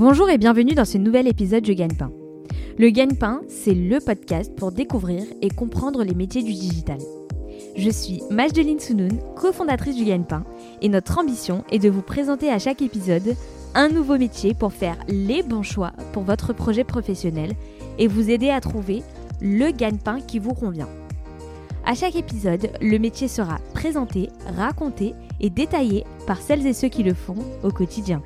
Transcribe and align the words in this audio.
Bonjour 0.00 0.30
et 0.30 0.38
bienvenue 0.38 0.74
dans 0.74 0.86
ce 0.86 0.96
nouvel 0.96 1.28
épisode 1.28 1.62
du 1.62 1.74
Gagne-Pain. 1.74 2.10
Le 2.78 2.88
Gagne-Pain, 2.88 3.42
c'est 3.48 3.74
le 3.74 4.00
podcast 4.00 4.50
pour 4.56 4.72
découvrir 4.72 5.24
et 5.42 5.50
comprendre 5.50 6.04
les 6.04 6.14
métiers 6.14 6.42
du 6.42 6.54
digital. 6.54 6.96
Je 7.76 7.90
suis 7.90 8.22
Majdeline 8.30 8.80
Sounoun, 8.80 9.18
cofondatrice 9.36 9.96
du 9.96 10.06
Gagne-Pain, 10.06 10.44
et 10.80 10.88
notre 10.88 11.18
ambition 11.18 11.64
est 11.70 11.80
de 11.80 11.90
vous 11.90 12.00
présenter 12.00 12.50
à 12.50 12.58
chaque 12.58 12.80
épisode 12.80 13.36
un 13.74 13.90
nouveau 13.90 14.16
métier 14.16 14.54
pour 14.54 14.72
faire 14.72 14.96
les 15.06 15.42
bons 15.42 15.62
choix 15.62 15.92
pour 16.14 16.22
votre 16.22 16.54
projet 16.54 16.84
professionnel 16.84 17.52
et 17.98 18.06
vous 18.06 18.30
aider 18.30 18.48
à 18.48 18.62
trouver 18.62 19.02
le 19.42 19.70
gagne-pain 19.70 20.22
qui 20.22 20.38
vous 20.38 20.54
convient. 20.54 20.88
À 21.84 21.92
chaque 21.92 22.16
épisode, 22.16 22.70
le 22.80 22.98
métier 22.98 23.28
sera 23.28 23.58
présenté, 23.74 24.30
raconté 24.56 25.12
et 25.40 25.50
détaillé 25.50 26.06
par 26.26 26.40
celles 26.40 26.66
et 26.66 26.72
ceux 26.72 26.88
qui 26.88 27.02
le 27.02 27.12
font 27.12 27.36
au 27.62 27.70
quotidien. 27.70 28.22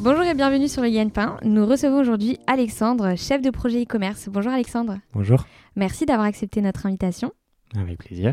Bonjour 0.00 0.24
et 0.24 0.34
bienvenue 0.34 0.68
sur 0.68 0.82
le 0.82 0.90
Gagne-Pain. 0.90 1.38
Nous 1.42 1.64
recevons 1.66 1.98
aujourd'hui 1.98 2.38
Alexandre, 2.46 3.16
chef 3.16 3.40
de 3.40 3.50
projet 3.50 3.82
e-commerce. 3.82 4.28
Bonjour 4.28 4.52
Alexandre. 4.52 4.98
Bonjour. 5.14 5.46
Merci 5.74 6.04
d'avoir 6.04 6.26
accepté 6.26 6.60
notre 6.60 6.84
invitation. 6.84 7.32
Avec 7.74 7.98
plaisir. 7.98 8.32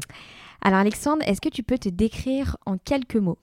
Alors 0.61 0.79
Alexandre, 0.79 1.23
est-ce 1.25 1.39
que 1.39 1.49
tu 1.49 1.63
peux 1.63 1.77
te 1.77 1.87
décrire 1.87 2.57
en 2.65 2.77
quelques 2.77 3.15
mots? 3.15 3.39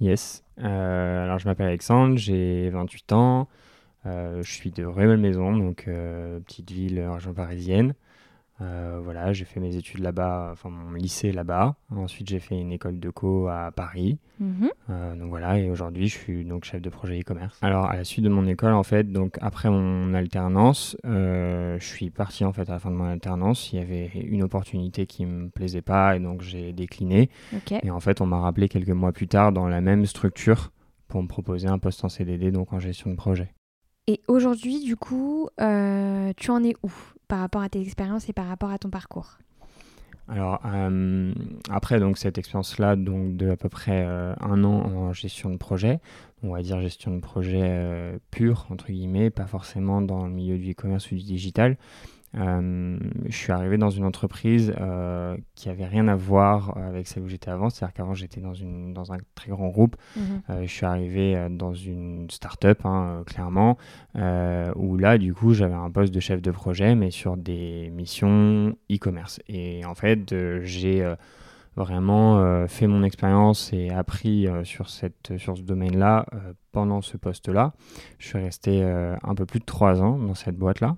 Yes. 0.00 0.44
Euh, 0.58 1.24
alors 1.24 1.38
je 1.38 1.46
m'appelle 1.46 1.68
Alexandre, 1.68 2.16
j'ai 2.16 2.68
28 2.70 3.12
ans. 3.12 3.48
Euh, 4.06 4.42
je 4.42 4.52
suis 4.52 4.70
de 4.70 4.84
Rueil-Malmaison, 4.84 5.56
donc 5.56 5.84
euh, 5.88 6.40
petite 6.40 6.70
ville 6.70 7.00
en 7.00 7.14
région 7.14 7.32
parisienne. 7.32 7.94
Euh, 8.60 9.00
voilà, 9.02 9.32
j'ai 9.32 9.44
fait 9.44 9.60
mes 9.60 9.76
études 9.76 10.00
là-bas, 10.00 10.50
enfin 10.52 10.68
mon 10.68 10.92
lycée 10.92 11.32
là-bas. 11.32 11.76
Ensuite, 11.90 12.28
j'ai 12.28 12.40
fait 12.40 12.58
une 12.58 12.72
école 12.72 13.00
de 13.00 13.10
co 13.10 13.48
à 13.48 13.70
Paris. 13.74 14.18
Mhm. 14.38 14.70
Euh, 14.90 15.14
donc 15.16 15.28
voilà, 15.30 15.58
et 15.58 15.70
aujourd'hui, 15.70 16.08
je 16.08 16.18
suis 16.18 16.44
donc 16.44 16.64
chef 16.64 16.82
de 16.82 16.90
projet 16.90 17.18
e-commerce. 17.18 17.58
Alors, 17.62 17.86
à 17.86 17.96
la 17.96 18.04
suite 18.04 18.24
de 18.24 18.28
mon 18.28 18.46
école, 18.46 18.72
en 18.72 18.82
fait, 18.82 19.10
donc 19.10 19.36
après 19.40 19.70
mon 19.70 20.12
alternance, 20.14 20.96
euh, 21.06 21.78
je 21.78 21.84
suis 21.86 22.10
parti 22.10 22.44
en 22.44 22.52
fait 22.52 22.68
à 22.68 22.72
la 22.72 22.78
fin 22.78 22.90
de 22.90 22.96
mon 22.96 23.04
alternance. 23.04 23.72
Il 23.72 23.78
y 23.78 23.82
avait 23.82 24.10
une 24.14 24.42
opportunité 24.42 25.06
qui 25.06 25.24
me 25.24 25.48
plaisait 25.48 25.82
pas, 25.82 26.16
et 26.16 26.20
donc 26.20 26.42
j'ai 26.42 26.72
décliné. 26.72 27.30
Et 27.82 27.90
en 27.90 28.00
fait, 28.00 28.20
on 28.20 28.26
m'a 28.26 28.40
rappelé 28.40 28.68
quelques 28.68 28.90
mois 28.90 29.12
plus 29.12 29.28
tard 29.28 29.52
dans 29.52 29.68
la 29.68 29.80
même 29.80 30.04
structure 30.06 30.70
pour 31.08 31.22
me 31.22 31.28
proposer 31.28 31.66
un 31.66 31.78
poste 31.78 32.04
en 32.04 32.08
CDD, 32.08 32.50
donc 32.52 32.72
en 32.72 32.78
gestion 32.78 33.10
de 33.10 33.16
projet. 33.16 33.52
Et 34.06 34.20
aujourd'hui, 34.28 34.82
du 34.82 34.96
coup, 34.96 35.48
euh, 35.60 36.32
tu 36.36 36.50
en 36.50 36.64
es 36.64 36.74
où? 36.82 36.90
Par 37.30 37.38
rapport 37.38 37.62
à 37.62 37.68
tes 37.68 37.80
expériences 37.80 38.28
et 38.28 38.32
par 38.32 38.48
rapport 38.48 38.70
à 38.70 38.78
ton 38.78 38.90
parcours 38.90 39.38
Alors 40.28 40.60
euh, 40.66 41.32
après 41.70 42.00
donc 42.00 42.18
cette 42.18 42.38
expérience-là 42.38 42.96
donc 42.96 43.36
de 43.36 43.50
à 43.50 43.56
peu 43.56 43.68
près 43.68 44.04
euh, 44.04 44.34
un 44.40 44.64
an 44.64 44.82
en 44.84 45.12
gestion 45.12 45.48
de 45.48 45.56
projet, 45.56 46.00
on 46.42 46.50
va 46.50 46.60
dire 46.60 46.80
gestion 46.80 47.14
de 47.14 47.20
projet 47.20 47.62
euh, 47.62 48.18
pure 48.32 48.66
entre 48.70 48.86
guillemets, 48.88 49.30
pas 49.30 49.46
forcément 49.46 50.02
dans 50.02 50.26
le 50.26 50.32
milieu 50.32 50.58
du 50.58 50.72
e-commerce 50.72 51.10
ou 51.12 51.14
du 51.14 51.22
digital. 51.22 51.76
Euh, 52.36 52.98
je 53.26 53.36
suis 53.36 53.50
arrivé 53.52 53.76
dans 53.76 53.90
une 53.90 54.04
entreprise 54.04 54.72
euh, 54.80 55.36
qui 55.56 55.68
avait 55.68 55.86
rien 55.86 56.06
à 56.06 56.14
voir 56.14 56.76
avec 56.76 57.08
celle 57.08 57.24
où 57.24 57.28
j'étais 57.28 57.50
avant, 57.50 57.70
c'est-à-dire 57.70 57.92
qu'avant 57.94 58.14
j'étais 58.14 58.40
dans, 58.40 58.54
une, 58.54 58.94
dans 58.94 59.12
un 59.12 59.18
très 59.34 59.50
grand 59.50 59.68
groupe 59.68 59.96
euh, 60.48 60.62
je 60.62 60.70
suis 60.70 60.86
arrivé 60.86 61.48
dans 61.50 61.74
une 61.74 62.30
start-up, 62.30 62.84
hein, 62.84 63.22
clairement, 63.26 63.76
où 64.14 64.96
là, 64.96 65.18
du 65.18 65.34
coup, 65.34 65.54
j'avais 65.54 65.74
un 65.74 65.90
poste 65.90 66.14
de 66.14 66.20
chef 66.20 66.42
de 66.42 66.50
projet, 66.50 66.94
mais 66.94 67.10
sur 67.10 67.36
des 67.36 67.90
missions 67.90 68.76
e-commerce. 68.90 69.40
Et 69.48 69.84
en 69.84 69.94
fait, 69.94 70.34
j'ai 70.62 71.06
vraiment 71.76 72.66
fait 72.68 72.86
mon 72.86 73.02
expérience 73.02 73.72
et 73.72 73.90
appris 73.90 74.46
sur, 74.64 74.88
cette, 74.88 75.36
sur 75.38 75.56
ce 75.56 75.62
domaine-là 75.62 76.26
pendant 76.72 77.00
ce 77.00 77.16
poste-là. 77.16 77.72
Je 78.18 78.28
suis 78.28 78.38
resté 78.38 78.82
un 78.82 79.34
peu 79.34 79.46
plus 79.46 79.60
de 79.60 79.64
trois 79.64 80.02
ans 80.02 80.18
dans 80.18 80.34
cette 80.34 80.56
boîte-là. 80.56 80.96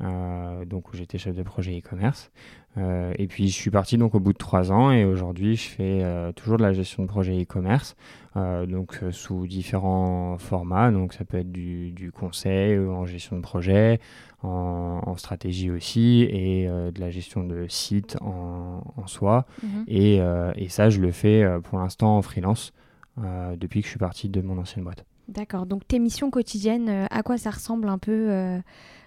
Euh, 0.00 0.64
donc 0.64 0.92
où 0.92 0.96
j'étais 0.96 1.18
chef 1.18 1.36
de 1.36 1.42
projet 1.42 1.78
e-commerce. 1.78 2.32
Euh, 2.76 3.12
et 3.16 3.28
puis 3.28 3.46
je 3.48 3.54
suis 3.54 3.70
parti 3.70 3.96
donc 3.96 4.16
au 4.16 4.20
bout 4.20 4.32
de 4.32 4.38
trois 4.38 4.72
ans 4.72 4.90
et 4.90 5.04
aujourd'hui 5.04 5.54
je 5.54 5.68
fais 5.68 6.02
euh, 6.02 6.32
toujours 6.32 6.56
de 6.56 6.62
la 6.62 6.72
gestion 6.72 7.04
de 7.04 7.08
projet 7.08 7.40
e-commerce, 7.40 7.94
donc 8.34 9.00
sous 9.12 9.46
différents 9.46 10.36
formats. 10.38 10.90
Donc 10.90 11.12
ça 11.12 11.24
peut 11.24 11.38
être 11.38 11.52
du, 11.52 11.92
du 11.92 12.10
conseil 12.10 12.76
en 12.78 13.06
gestion 13.06 13.36
de 13.36 13.42
projet, 13.42 14.00
en, 14.42 15.00
en 15.06 15.16
stratégie 15.16 15.70
aussi 15.70 16.22
et 16.22 16.66
de 16.66 17.00
la 17.00 17.10
gestion 17.10 17.44
de 17.44 17.66
site 17.68 18.16
en, 18.20 18.82
en 18.96 19.06
soi. 19.06 19.46
Mhm. 19.62 19.84
Et, 19.86 20.20
et 20.56 20.68
ça 20.68 20.90
je 20.90 21.00
le 21.00 21.12
fais 21.12 21.46
pour 21.62 21.78
l'instant 21.78 22.16
en 22.16 22.22
freelance 22.22 22.72
depuis 23.16 23.82
que 23.82 23.86
je 23.86 23.90
suis 23.90 24.00
parti 24.00 24.28
de 24.28 24.40
mon 24.40 24.58
ancienne 24.58 24.82
boîte. 24.82 25.04
D'accord. 25.28 25.64
Donc 25.64 25.86
tes 25.86 26.00
missions 26.00 26.30
quotidiennes, 26.30 27.06
à 27.08 27.22
quoi 27.22 27.38
ça 27.38 27.50
ressemble 27.50 27.88
un 27.88 27.98
peu 27.98 28.58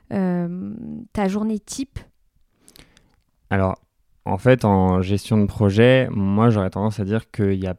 ta 0.09 1.28
journée 1.28 1.59
type 1.59 2.00
Alors, 3.50 3.79
en 4.25 4.38
fait, 4.38 4.66
en 4.66 5.01
gestion 5.01 5.38
de 5.38 5.45
projet, 5.45 6.07
moi, 6.12 6.50
j'aurais 6.50 6.69
tendance 6.69 7.00
à 7.00 7.06
dire 7.06 7.31
qu'il 7.31 7.59
n'y 7.59 7.68
a 7.68 7.75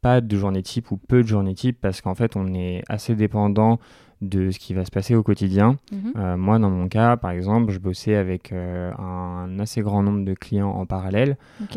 pas 0.00 0.20
de 0.20 0.36
journée 0.36 0.62
type 0.62 0.90
ou 0.90 0.96
peu 0.96 1.22
de 1.22 1.28
journées 1.28 1.54
type 1.54 1.80
parce 1.80 2.00
qu'en 2.00 2.14
fait, 2.14 2.36
on 2.36 2.52
est 2.52 2.82
assez 2.88 3.14
dépendant 3.14 3.78
de 4.20 4.50
ce 4.50 4.58
qui 4.58 4.74
va 4.74 4.84
se 4.84 4.90
passer 4.90 5.14
au 5.14 5.22
quotidien. 5.22 5.76
Mhm. 5.92 6.12
Euh, 6.16 6.36
moi, 6.36 6.58
dans 6.58 6.70
mon 6.70 6.88
cas, 6.88 7.16
par 7.16 7.30
exemple, 7.30 7.72
je 7.72 7.78
bossais 7.78 8.14
avec 8.14 8.52
euh, 8.52 8.92
un 8.98 9.58
assez 9.58 9.82
grand 9.82 10.02
nombre 10.02 10.24
de 10.24 10.34
clients 10.34 10.70
en 10.70 10.86
parallèle, 10.86 11.36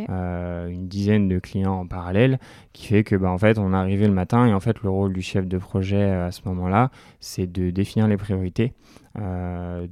euh, 0.09 0.67
une 0.67 0.87
dizaine 0.87 1.27
de 1.27 1.39
clients 1.39 1.73
en 1.73 1.87
parallèle, 1.87 2.39
qui 2.73 2.87
fait 2.87 3.03
que, 3.03 3.15
bah, 3.15 3.31
en 3.31 3.37
fait, 3.37 3.57
on 3.57 3.73
arrivait 3.73 4.07
le 4.07 4.13
matin 4.13 4.45
et 4.47 4.53
en 4.53 4.59
fait, 4.59 4.81
le 4.83 4.89
rôle 4.89 5.13
du 5.13 5.21
chef 5.21 5.47
de 5.47 5.57
projet 5.57 6.03
à 6.03 6.31
ce 6.31 6.41
moment-là, 6.45 6.91
c'est 7.19 7.51
de 7.51 7.69
définir 7.69 8.07
les 8.07 8.17
priorités. 8.17 8.73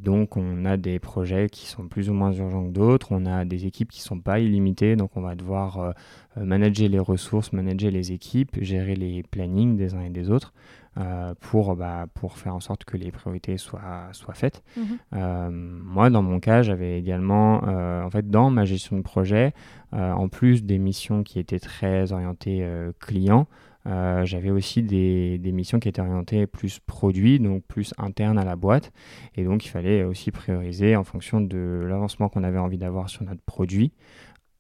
Donc, 0.04 0.38
on 0.38 0.66
a 0.66 0.78
des 0.78 1.00
projets 1.00 1.50
qui 1.50 1.66
sont 1.66 1.88
plus 1.88 2.12
ou 2.12 2.14
moins 2.14 2.32
urgents 2.32 2.64
que 2.66 2.72
d'autres. 2.72 3.08
On 3.10 3.26
a 3.26 3.44
des 3.44 3.66
équipes 3.66 3.90
qui 3.90 4.02
sont 4.02 4.20
pas 4.20 4.40
illimitées, 4.40 4.96
donc 4.96 5.18
on 5.18 5.22
va 5.22 5.34
devoir 5.34 5.96
manager 6.36 6.88
les 6.90 7.00
ressources, 7.00 7.52
manager 7.52 7.90
les 7.90 8.12
équipes, 8.12 8.56
gérer 8.62 8.96
les 8.96 9.24
plannings 9.24 9.78
des 9.78 9.96
uns 9.96 10.02
et 10.02 10.12
des 10.12 10.30
autres. 10.30 10.54
Euh, 10.98 11.34
pour, 11.40 11.76
bah, 11.76 12.06
pour 12.14 12.38
faire 12.38 12.56
en 12.56 12.60
sorte 12.60 12.86
que 12.86 12.98
les 12.98 13.12
priorités 13.12 13.58
soient, 13.58 14.10
soient 14.12 14.34
faites. 14.34 14.64
Mhm. 14.78 14.86
Euh, 15.14 15.50
moi, 15.52 16.10
dans 16.10 16.22
mon 16.22 16.40
cas, 16.40 16.62
j'avais 16.62 16.98
également, 16.98 17.68
euh, 17.68 18.04
en 18.04 18.10
fait, 18.10 18.30
dans 18.30 18.50
ma 18.50 18.66
gestion 18.66 18.98
de 18.98 19.02
projet, 19.02 19.54
en 19.92 20.28
plus 20.28 20.66
des 20.66 20.78
missions 20.78 21.24
qui 21.24 21.40
étaient 21.40 21.60
très 21.60 22.12
orientées 22.12 22.68
clients, 23.00 23.48
euh, 23.88 24.26
j'avais 24.26 24.50
aussi 24.50 24.82
des, 24.82 25.38
des 25.38 25.52
missions 25.52 25.80
qui 25.80 25.88
étaient 25.88 26.02
orientées 26.02 26.48
plus 26.48 26.80
produits, 26.80 27.40
donc 27.40 27.64
plus 27.64 27.94
internes 27.98 28.40
à 28.40 28.44
la 28.44 28.56
boîte. 28.56 28.92
Et 29.36 29.44
donc, 29.44 29.66
il 29.66 29.70
fallait 29.70 30.04
aussi 30.04 30.32
prioriser 30.32 30.96
en 30.96 31.04
fonction 31.04 31.40
de 31.42 31.86
l'avancement 31.88 32.30
qu'on 32.30 32.44
avait 32.44 32.58
envie 32.58 32.78
d'avoir 32.78 33.10
sur 33.10 33.24
notre 33.24 33.42
produit 33.42 33.92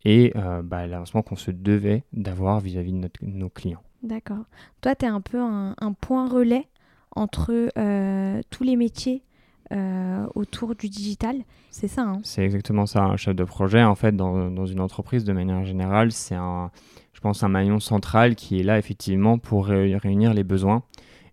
et 0.06 0.32
euh, 0.36 0.62
bah, 0.62 0.88
l'avancement 0.88 1.22
qu'on 1.24 1.36
se 1.36 1.52
devait 1.52 2.04
d'avoir 2.14 2.60
vis-à-vis 2.60 2.94
de 2.94 2.98
notre- 2.98 3.20
nos 3.24 3.50
clients. 3.50 3.82
D'accord. 4.04 4.46
Toi, 4.82 4.96
tu 4.96 5.06
es 5.06 5.10
un 5.10 5.22
peu 5.22 5.42
un, 5.42 5.76
un 5.80 5.94
point 5.94 6.30
relais 6.30 6.68
entre 7.16 7.70
euh, 7.78 8.42
tous 8.52 8.64
les 8.64 8.76
métiers 8.76 9.24
euh, 9.72 10.28
autour 10.36 10.76
du 10.76 10.90
digital. 10.90 11.38
C'est 11.72 11.88
ça, 11.88 12.04
hein? 12.04 12.20
C'est 12.24 12.44
exactement 12.44 12.86
ça, 12.86 13.04
un 13.04 13.18
chef 13.18 13.36
de 13.36 13.44
projet. 13.44 13.84
En 13.84 13.96
fait, 13.96 14.16
dans, 14.16 14.52
dans 14.52 14.66
une 14.68 14.80
entreprise, 14.80 15.24
de 15.26 15.34
manière 15.34 15.64
générale, 15.64 16.12
c'est 16.12 16.36
un, 16.36 16.70
je 17.14 17.20
pense, 17.20 17.42
un 17.42 17.48
maillon 17.48 17.80
central 17.80 18.36
qui 18.36 18.60
est 18.60 18.64
là 18.64 18.78
effectivement 18.78 19.40
pour 19.40 19.66
ré- 19.66 19.98
réunir 19.98 20.34
les 20.36 20.44
besoins 20.44 20.84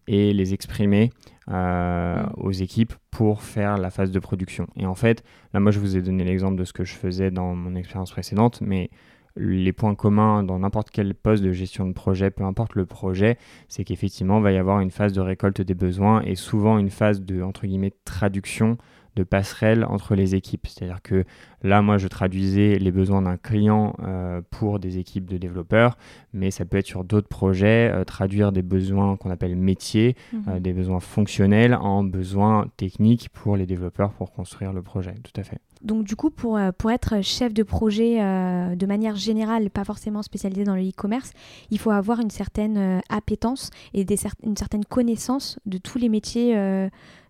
et 0.07 0.33
les 0.33 0.55
exprimer 0.55 1.11
euh, 1.49 2.23
Mm. 2.23 2.33
aux 2.37 2.53
équipes 2.53 2.93
pour 3.11 3.43
faire 3.43 3.79
la 3.79 3.91
phase 3.91 4.11
de 4.11 4.19
production. 4.19 4.67
Et 4.77 4.87
en 4.87 4.95
fait, 4.95 5.25
là, 5.53 5.61
moi, 5.61 5.71
je 5.73 5.79
vous 5.81 5.97
ai 5.97 6.03
donné 6.03 6.25
l'exemple 6.25 6.57
de 6.57 6.65
ce 6.65 6.73
que 6.73 6.85
je 6.85 6.95
faisais 6.95 7.31
dans 7.31 7.55
mon 7.55 7.75
expérience 7.75 8.11
précédente, 8.11 8.61
mais 8.61 8.91
les 9.37 9.73
points 9.73 9.95
communs 9.95 10.43
dans 10.43 10.59
n'importe 10.59 10.91
quel 10.91 11.15
poste 11.15 11.43
de 11.43 11.53
gestion 11.53 11.87
de 11.87 11.93
projet, 11.93 12.31
peu 12.31 12.45
importe 12.45 12.75
le 12.75 12.85
projet, 12.85 13.39
c'est 13.69 13.85
qu'effectivement, 13.85 14.39
il 14.39 14.43
va 14.43 14.53
y 14.53 14.59
avoir 14.59 14.81
une 14.81 14.91
phase 14.91 15.13
de 15.13 15.21
récolte 15.21 15.63
des 15.63 15.75
besoins 15.75 16.21
et 16.23 16.35
souvent 16.35 16.79
une 16.79 16.91
phase 16.91 17.23
de, 17.23 17.43
entre 17.43 17.67
guillemets, 17.67 17.95
traduction 18.05 18.77
de 19.17 19.25
passerelle 19.25 19.85
entre 19.85 20.15
les 20.15 20.35
équipes. 20.35 20.67
C'est-à-dire 20.67 21.03
que 21.03 21.25
là, 21.63 21.83
moi, 21.83 21.99
je 21.99 22.09
traduisais 22.09 22.79
les 22.79 22.91
besoins 22.91 23.23
d'un 23.23 23.37
client 23.37 23.95
euh, 24.03 24.41
pour 24.51 24.79
des 24.79 24.99
équipes 24.99 25.27
de 25.27 25.37
développeurs, 25.37 25.99
mais 26.33 26.51
ça 26.51 26.65
peut 26.65 26.79
être 26.79 26.87
sur 26.87 27.05
d'autres 27.05 27.29
projets, 27.29 27.91
euh, 27.93 28.05
traduire 28.05 28.53
des 28.53 28.63
besoins 28.63 29.17
qu'on 29.17 29.31
appelle 29.31 29.55
métiers, 29.57 30.17
Mhm. 30.33 30.43
euh, 30.49 30.61
des 30.61 30.73
besoins 30.73 31.01
fonctionnels 31.01 31.75
en 31.75 32.03
besoins 32.05 32.67
techniques 32.77 33.29
pour 33.31 33.57
les 33.57 33.67
développeurs 33.67 34.13
pour 34.13 34.33
construire 34.33 34.73
le 34.73 34.83
projet. 34.83 35.15
Tout 35.23 35.39
à 35.41 35.45
fait. 35.45 35.59
Donc 35.83 36.05
du 36.05 36.15
coup, 36.17 36.31
pour, 36.31 36.59
pour 36.79 36.91
être 36.93 37.23
chef 37.23 37.53
de 37.53 37.65
projet 37.65 38.19
de 38.21 38.87
manière 38.87 39.17
générale, 39.17 39.69
pas 39.69 39.83
forcément 39.85 40.23
spécialisé 40.23 40.63
dans 40.63 40.77
le 40.77 40.83
e-commerce, 40.89 41.33
il 41.73 41.79
faut 41.81 41.91
avoir 41.91 42.21
une 42.21 42.31
certaine 42.31 43.01
appétence 43.09 43.71
et 43.93 44.05
des 44.05 44.15
cer- 44.17 44.33
une 44.45 44.57
certaine 44.57 44.85
connaissance 44.85 45.59
de 45.67 45.79
tous 45.79 45.99
les 45.99 46.09
métiers 46.09 46.57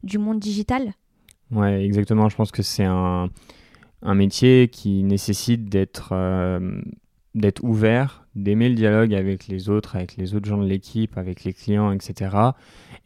du 0.03 0.19
monde 0.19 0.39
digital. 0.39 0.93
Ouais, 1.53 1.85
exactement. 1.85 2.29
Je 2.29 2.37
pense 2.37 2.51
que 2.51 2.63
c'est 2.63 2.85
un, 2.85 3.29
un 4.03 4.15
métier 4.15 4.69
qui 4.69 5.03
nécessite 5.05 5.67
d'être 5.69 6.11
euh, 6.13 6.83
d'être 7.35 7.65
ouvert, 7.65 8.27
d'aimer 8.35 8.69
le 8.69 8.75
dialogue 8.75 9.15
avec 9.15 9.49
les 9.49 9.69
autres, 9.71 9.97
avec 9.97 10.17
les 10.17 10.35
autres 10.35 10.47
gens 10.47 10.59
de 10.59 10.67
l'équipe, 10.67 11.17
avec 11.17 11.45
les 11.45 11.53
clients, 11.53 11.93
etc. 11.93 12.37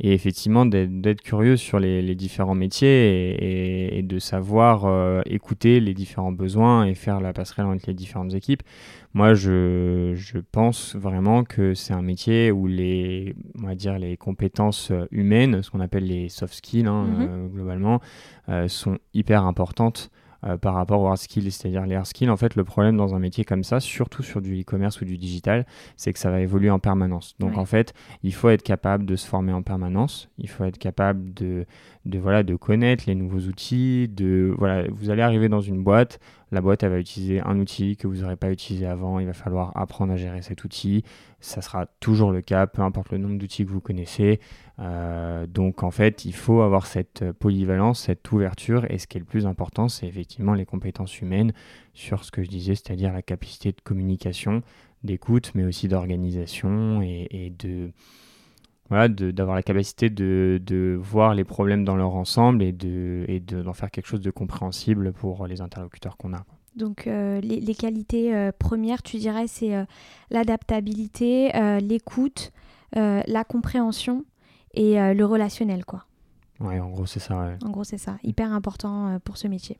Et 0.00 0.12
effectivement 0.12 0.66
d'être 0.66 1.22
curieux 1.22 1.56
sur 1.56 1.78
les, 1.78 2.14
différents 2.14 2.54
métiers 2.54 3.96
et, 3.98 4.02
de 4.02 4.18
savoir 4.18 4.84
euh, 4.84 5.22
écouter 5.26 5.80
les 5.80 5.94
différents 5.94 6.32
besoins 6.32 6.86
et 6.86 6.94
faire 6.94 7.20
la 7.20 7.32
passerelle 7.32 7.66
entre 7.66 7.84
les 7.86 7.94
différentes 7.94 8.34
équipes. 8.34 8.62
Moi, 9.14 9.34
je, 9.34 10.12
je 10.14 10.38
pense 10.38 10.94
vraiment 10.94 11.42
que 11.42 11.72
c'est 11.74 11.94
un 11.94 12.02
métier 12.02 12.50
où 12.50 12.66
les, 12.66 13.34
on 13.58 13.66
va 13.66 13.74
dire, 13.74 13.98
les 13.98 14.16
compétences 14.16 14.92
humaines, 15.10 15.62
ce 15.62 15.70
qu'on 15.70 15.80
appelle 15.80 16.04
les 16.04 16.28
soft 16.28 16.52
skills 16.52 16.86
hein, 16.86 17.06
mm-hmm. 17.06 17.28
euh, 17.28 17.46
globalement, 17.46 18.00
euh, 18.48 18.68
sont 18.68 18.98
hyper 19.14 19.46
importantes 19.46 20.10
euh, 20.46 20.56
par 20.56 20.74
rapport 20.74 21.00
aux 21.00 21.06
hard 21.06 21.18
skills, 21.18 21.50
c'est-à-dire 21.50 21.86
les 21.86 21.94
hard 21.94 22.06
skills. 22.06 22.30
En 22.30 22.36
fait, 22.36 22.54
le 22.54 22.64
problème 22.64 22.96
dans 22.96 23.14
un 23.14 23.18
métier 23.18 23.44
comme 23.44 23.64
ça, 23.64 23.80
surtout 23.80 24.22
sur 24.22 24.40
du 24.40 24.60
e-commerce 24.60 25.00
ou 25.00 25.04
du 25.04 25.18
digital, 25.18 25.66
c'est 25.96 26.12
que 26.12 26.18
ça 26.18 26.30
va 26.30 26.40
évoluer 26.40 26.70
en 26.70 26.78
permanence. 26.78 27.34
Donc 27.38 27.58
en 27.58 27.64
fait, 27.64 27.94
il 28.22 28.32
faut 28.32 28.48
être 28.48 28.62
capable 28.62 29.06
de 29.06 29.16
se 29.16 29.26
former 29.26 29.52
en 29.52 29.62
permanence. 29.62 30.28
Il 30.38 30.48
faut 30.48 30.64
être 30.64 30.78
capable 30.78 31.34
de, 31.34 31.66
de 32.04 32.18
voilà, 32.18 32.42
de 32.42 32.54
connaître 32.54 33.04
les 33.06 33.14
nouveaux 33.14 33.40
outils. 33.40 34.08
De 34.08 34.54
voilà, 34.56 34.86
vous 34.90 35.10
allez 35.10 35.22
arriver 35.22 35.48
dans 35.48 35.60
une 35.60 35.82
boîte, 35.82 36.20
la 36.52 36.60
boîte 36.60 36.82
elle 36.82 36.90
va 36.90 36.98
utiliser 36.98 37.40
un 37.40 37.58
outil 37.58 37.96
que 37.96 38.06
vous 38.06 38.18
n'aurez 38.18 38.36
pas 38.36 38.50
utilisé 38.50 38.86
avant. 38.86 39.18
Il 39.18 39.26
va 39.26 39.32
falloir 39.32 39.76
apprendre 39.76 40.12
à 40.12 40.16
gérer 40.16 40.42
cet 40.42 40.64
outil. 40.64 41.04
Ça 41.40 41.60
sera 41.60 41.86
toujours 42.00 42.30
le 42.30 42.40
cas, 42.40 42.66
peu 42.66 42.82
importe 42.82 43.10
le 43.10 43.18
nombre 43.18 43.38
d'outils 43.38 43.64
que 43.66 43.70
vous 43.70 43.80
connaissez. 43.80 44.40
Euh, 44.78 45.46
donc 45.46 45.82
en 45.82 45.90
fait, 45.90 46.24
il 46.24 46.34
faut 46.34 46.60
avoir 46.60 46.86
cette 46.86 47.32
polyvalence, 47.32 48.02
cette 48.02 48.30
ouverture, 48.30 48.90
et 48.90 48.98
ce 48.98 49.06
qui 49.06 49.16
est 49.16 49.20
le 49.20 49.26
plus 49.26 49.46
important, 49.46 49.88
c'est 49.88 50.06
effectivement 50.06 50.54
les 50.54 50.66
compétences 50.66 51.20
humaines 51.20 51.52
sur 51.94 52.24
ce 52.24 52.30
que 52.30 52.42
je 52.42 52.48
disais, 52.48 52.74
c'est-à-dire 52.74 53.12
la 53.12 53.22
capacité 53.22 53.72
de 53.72 53.80
communication, 53.82 54.62
d'écoute, 55.02 55.52
mais 55.54 55.64
aussi 55.64 55.88
d'organisation 55.88 57.00
et, 57.02 57.52
de 57.58 57.90
voilà, 58.88 59.08
d'avoir 59.08 59.56
la 59.56 59.62
capacité 59.62 60.10
de, 60.10 60.60
de, 60.64 60.98
voir 61.00 61.34
les 61.34 61.44
problèmes 61.44 61.84
dans 61.84 61.96
leur 61.96 62.14
ensemble 62.14 62.62
et 62.62 62.72
de 62.72 63.24
et 63.28 63.40
d'en 63.40 63.72
faire 63.72 63.90
quelque 63.90 64.06
chose 64.06 64.20
de 64.20 64.30
compréhensible 64.30 65.12
pour 65.12 65.46
les 65.46 65.60
interlocuteurs 65.60 66.16
qu'on 66.16 66.32
a. 66.32 66.44
Donc 66.76 67.06
euh, 67.06 67.40
les, 67.40 67.74
qualités 67.74 68.34
euh, 68.34 68.52
premières, 68.56 69.02
tu 69.02 69.16
dirais, 69.16 69.46
c'est 69.46 69.74
l'adaptabilité, 70.30 71.50
l'écoute, 71.80 72.52
la 72.94 73.44
compréhension 73.44 74.24
et 74.76 75.00
euh, 75.00 75.14
le 75.14 75.24
relationnel, 75.24 75.84
quoi. 75.84 76.04
Ouais, 76.60 76.78
en 76.78 76.90
gros, 76.90 77.06
c'est 77.06 77.20
ça. 77.20 77.56
En 77.64 77.70
gros, 77.70 77.84
c'est 77.84 77.98
ça. 77.98 78.16
Hyper 78.22 78.52
important 78.52 79.08
euh, 79.08 79.18
pour 79.18 79.36
ce 79.36 79.48
métier. 79.48 79.78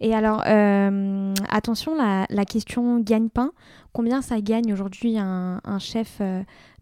Et 0.00 0.14
alors, 0.14 0.42
euh, 0.46 1.32
attention, 1.48 1.96
la, 1.96 2.26
la 2.28 2.44
question 2.44 2.98
gagne-pain. 2.98 3.52
Combien 3.92 4.20
ça 4.20 4.40
gagne 4.40 4.72
aujourd'hui 4.72 5.16
un, 5.18 5.60
un, 5.64 5.78
chef 5.78 6.20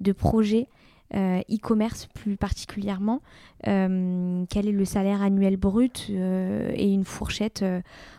de 0.01 0.13
projet 0.13 0.67
e-commerce 1.14 2.06
plus 2.14 2.37
particulièrement 2.37 3.20
Quel 3.64 4.69
est 4.69 4.73
le 4.73 4.85
salaire 4.85 5.23
annuel 5.23 5.56
brut 5.56 6.11
et 6.11 6.93
une 6.93 7.05
fourchette 7.05 7.64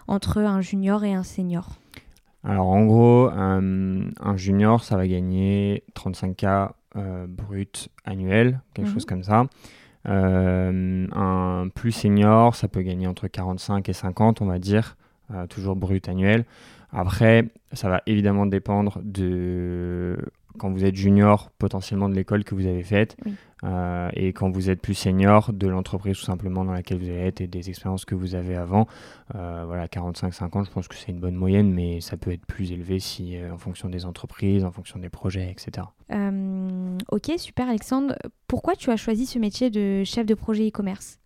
entre 0.08 0.40
un 0.40 0.62
junior 0.62 1.04
et 1.04 1.14
un 1.14 1.24
senior? 1.24 1.70
Alors, 2.44 2.68
en 2.68 2.86
gros, 2.86 3.30
un 3.32 4.38
junior, 4.38 4.84
ça 4.84 4.96
va 4.98 5.08
gagner 5.08 5.84
35K 5.96 6.72
euh, 6.96 7.26
brut 7.28 7.90
annuel, 8.06 8.62
quelque 8.76 8.92
chose 8.92 9.06
mhm. 9.06 9.10
comme 9.10 9.24
ça. 9.24 9.46
Euh, 10.08 11.08
un 11.12 11.68
plus 11.74 11.92
senior, 11.92 12.56
ça 12.56 12.68
peut 12.68 12.84
gagner 12.84 13.08
entre 13.08 13.28
45 13.28 13.90
et 13.90 13.94
50, 13.94 14.42
on 14.42 14.46
va 14.46 14.60
dire, 14.60 14.96
euh, 15.34 15.48
toujours 15.48 15.76
brut 15.76 16.08
annuel. 16.08 16.46
Après, 16.92 17.50
ça 17.72 17.90
va 17.90 18.04
évidemment 18.06 18.46
dépendre 18.46 19.00
de 19.04 20.20
quand 20.58 20.72
vous 20.72 20.86
êtes 20.86 20.96
junior, 20.96 21.52
potentiellement 21.58 22.10
de 22.10 22.16
l'école 22.16 22.44
que 22.44 22.56
vous 22.56 22.66
avez 22.66 22.84
faite, 22.84 23.18
euh, 23.64 24.10
et 24.14 24.34
quand 24.34 24.50
vous 24.50 24.70
êtes 24.70 24.82
plus 24.82 24.94
senior, 24.94 25.54
de 25.54 25.68
l'entreprise 25.68 26.18
tout 26.18 26.26
simplement 26.26 26.66
dans 26.66 26.74
laquelle 26.74 27.00
vous 27.00 27.10
êtes 27.10 27.42
et 27.42 27.48
des 27.48 27.70
expériences 27.70 28.06
que 28.06 28.16
vous 28.16 28.36
avez 28.36 28.56
avant. 28.56 28.88
Euh, 29.36 29.64
voilà, 29.66 29.88
45-50, 29.88 30.66
je 30.66 30.72
pense 30.72 30.88
que 30.88 30.96
c'est 30.96 31.12
une 31.12 31.20
bonne 31.20 31.36
moyenne, 31.36 31.72
mais 31.72 32.02
ça 32.02 32.18
peut 32.18 32.32
être 32.32 32.46
plus 32.46 32.72
élevé 32.72 33.00
si, 33.00 33.38
euh, 33.38 33.54
en 33.54 33.58
fonction 33.58 33.90
des 33.90 34.06
entreprises, 34.06 34.66
en 34.66 34.72
fonction 34.72 35.00
des 35.00 35.10
projets, 35.10 35.50
etc. 35.50 35.88
ok, 37.12 37.32
super 37.38 37.70
Alexandre. 37.70 38.16
Pourquoi 38.48 38.76
tu 38.76 38.92
as 38.92 38.98
choisi 38.98 39.26
ce 39.26 39.40
métier 39.40 39.70
de 39.70 40.04
chef 40.04 40.26
de 40.26 40.34
projet 40.34 40.68
e-commerce? 40.68 41.20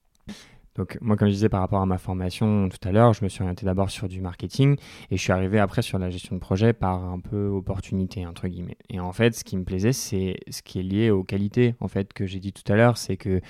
Donc 0.78 0.98
moi, 1.02 1.18
comme 1.18 1.28
je 1.28 1.34
disais 1.34 1.50
par 1.50 1.62
rapport 1.62 1.82
à 1.82 1.86
ma 1.86 1.98
formation 1.98 2.70
tout 2.70 2.88
à 2.88 2.92
l'heure, 2.92 3.14
je 3.14 3.24
me 3.24 3.30
suis 3.30 3.42
orienté 3.42 3.66
d'abord 3.66 3.90
sur 3.90 4.08
du 4.08 4.22
marketing 4.22 4.78
et 5.10 5.18
je 5.18 5.22
suis 5.22 5.32
arrivé 5.32 5.60
après 5.60 5.82
sur 5.82 5.98
la 5.98 6.10
gestion 6.10 6.36
de 6.36 6.40
projet 6.40 6.74
par 6.74 7.04
un 7.04 7.20
peu 7.20 7.48
opportunité, 7.48 8.26
entre 8.26 8.48
guillemets. 8.48 8.78
Et 8.90 9.00
en 9.00 9.12
fait, 9.12 9.36
ce 9.36 9.44
qui 9.44 9.58
me 9.58 9.64
plaisait, 9.64 9.94
c'est 9.94 10.38
ce 10.50 10.62
qui 10.62 10.80
est 10.80 10.84
lié 10.84 11.10
aux 11.10 11.24
qualités, 11.24 11.76
en 11.80 11.88
fait, 11.88 12.14
que 12.14 12.26
j'ai 12.26 12.40
dit 12.40 12.54
tout 12.54 12.72
à 12.72 12.76
l'heure, 12.76 12.98
c'est 12.98 13.18
que 13.18 13.42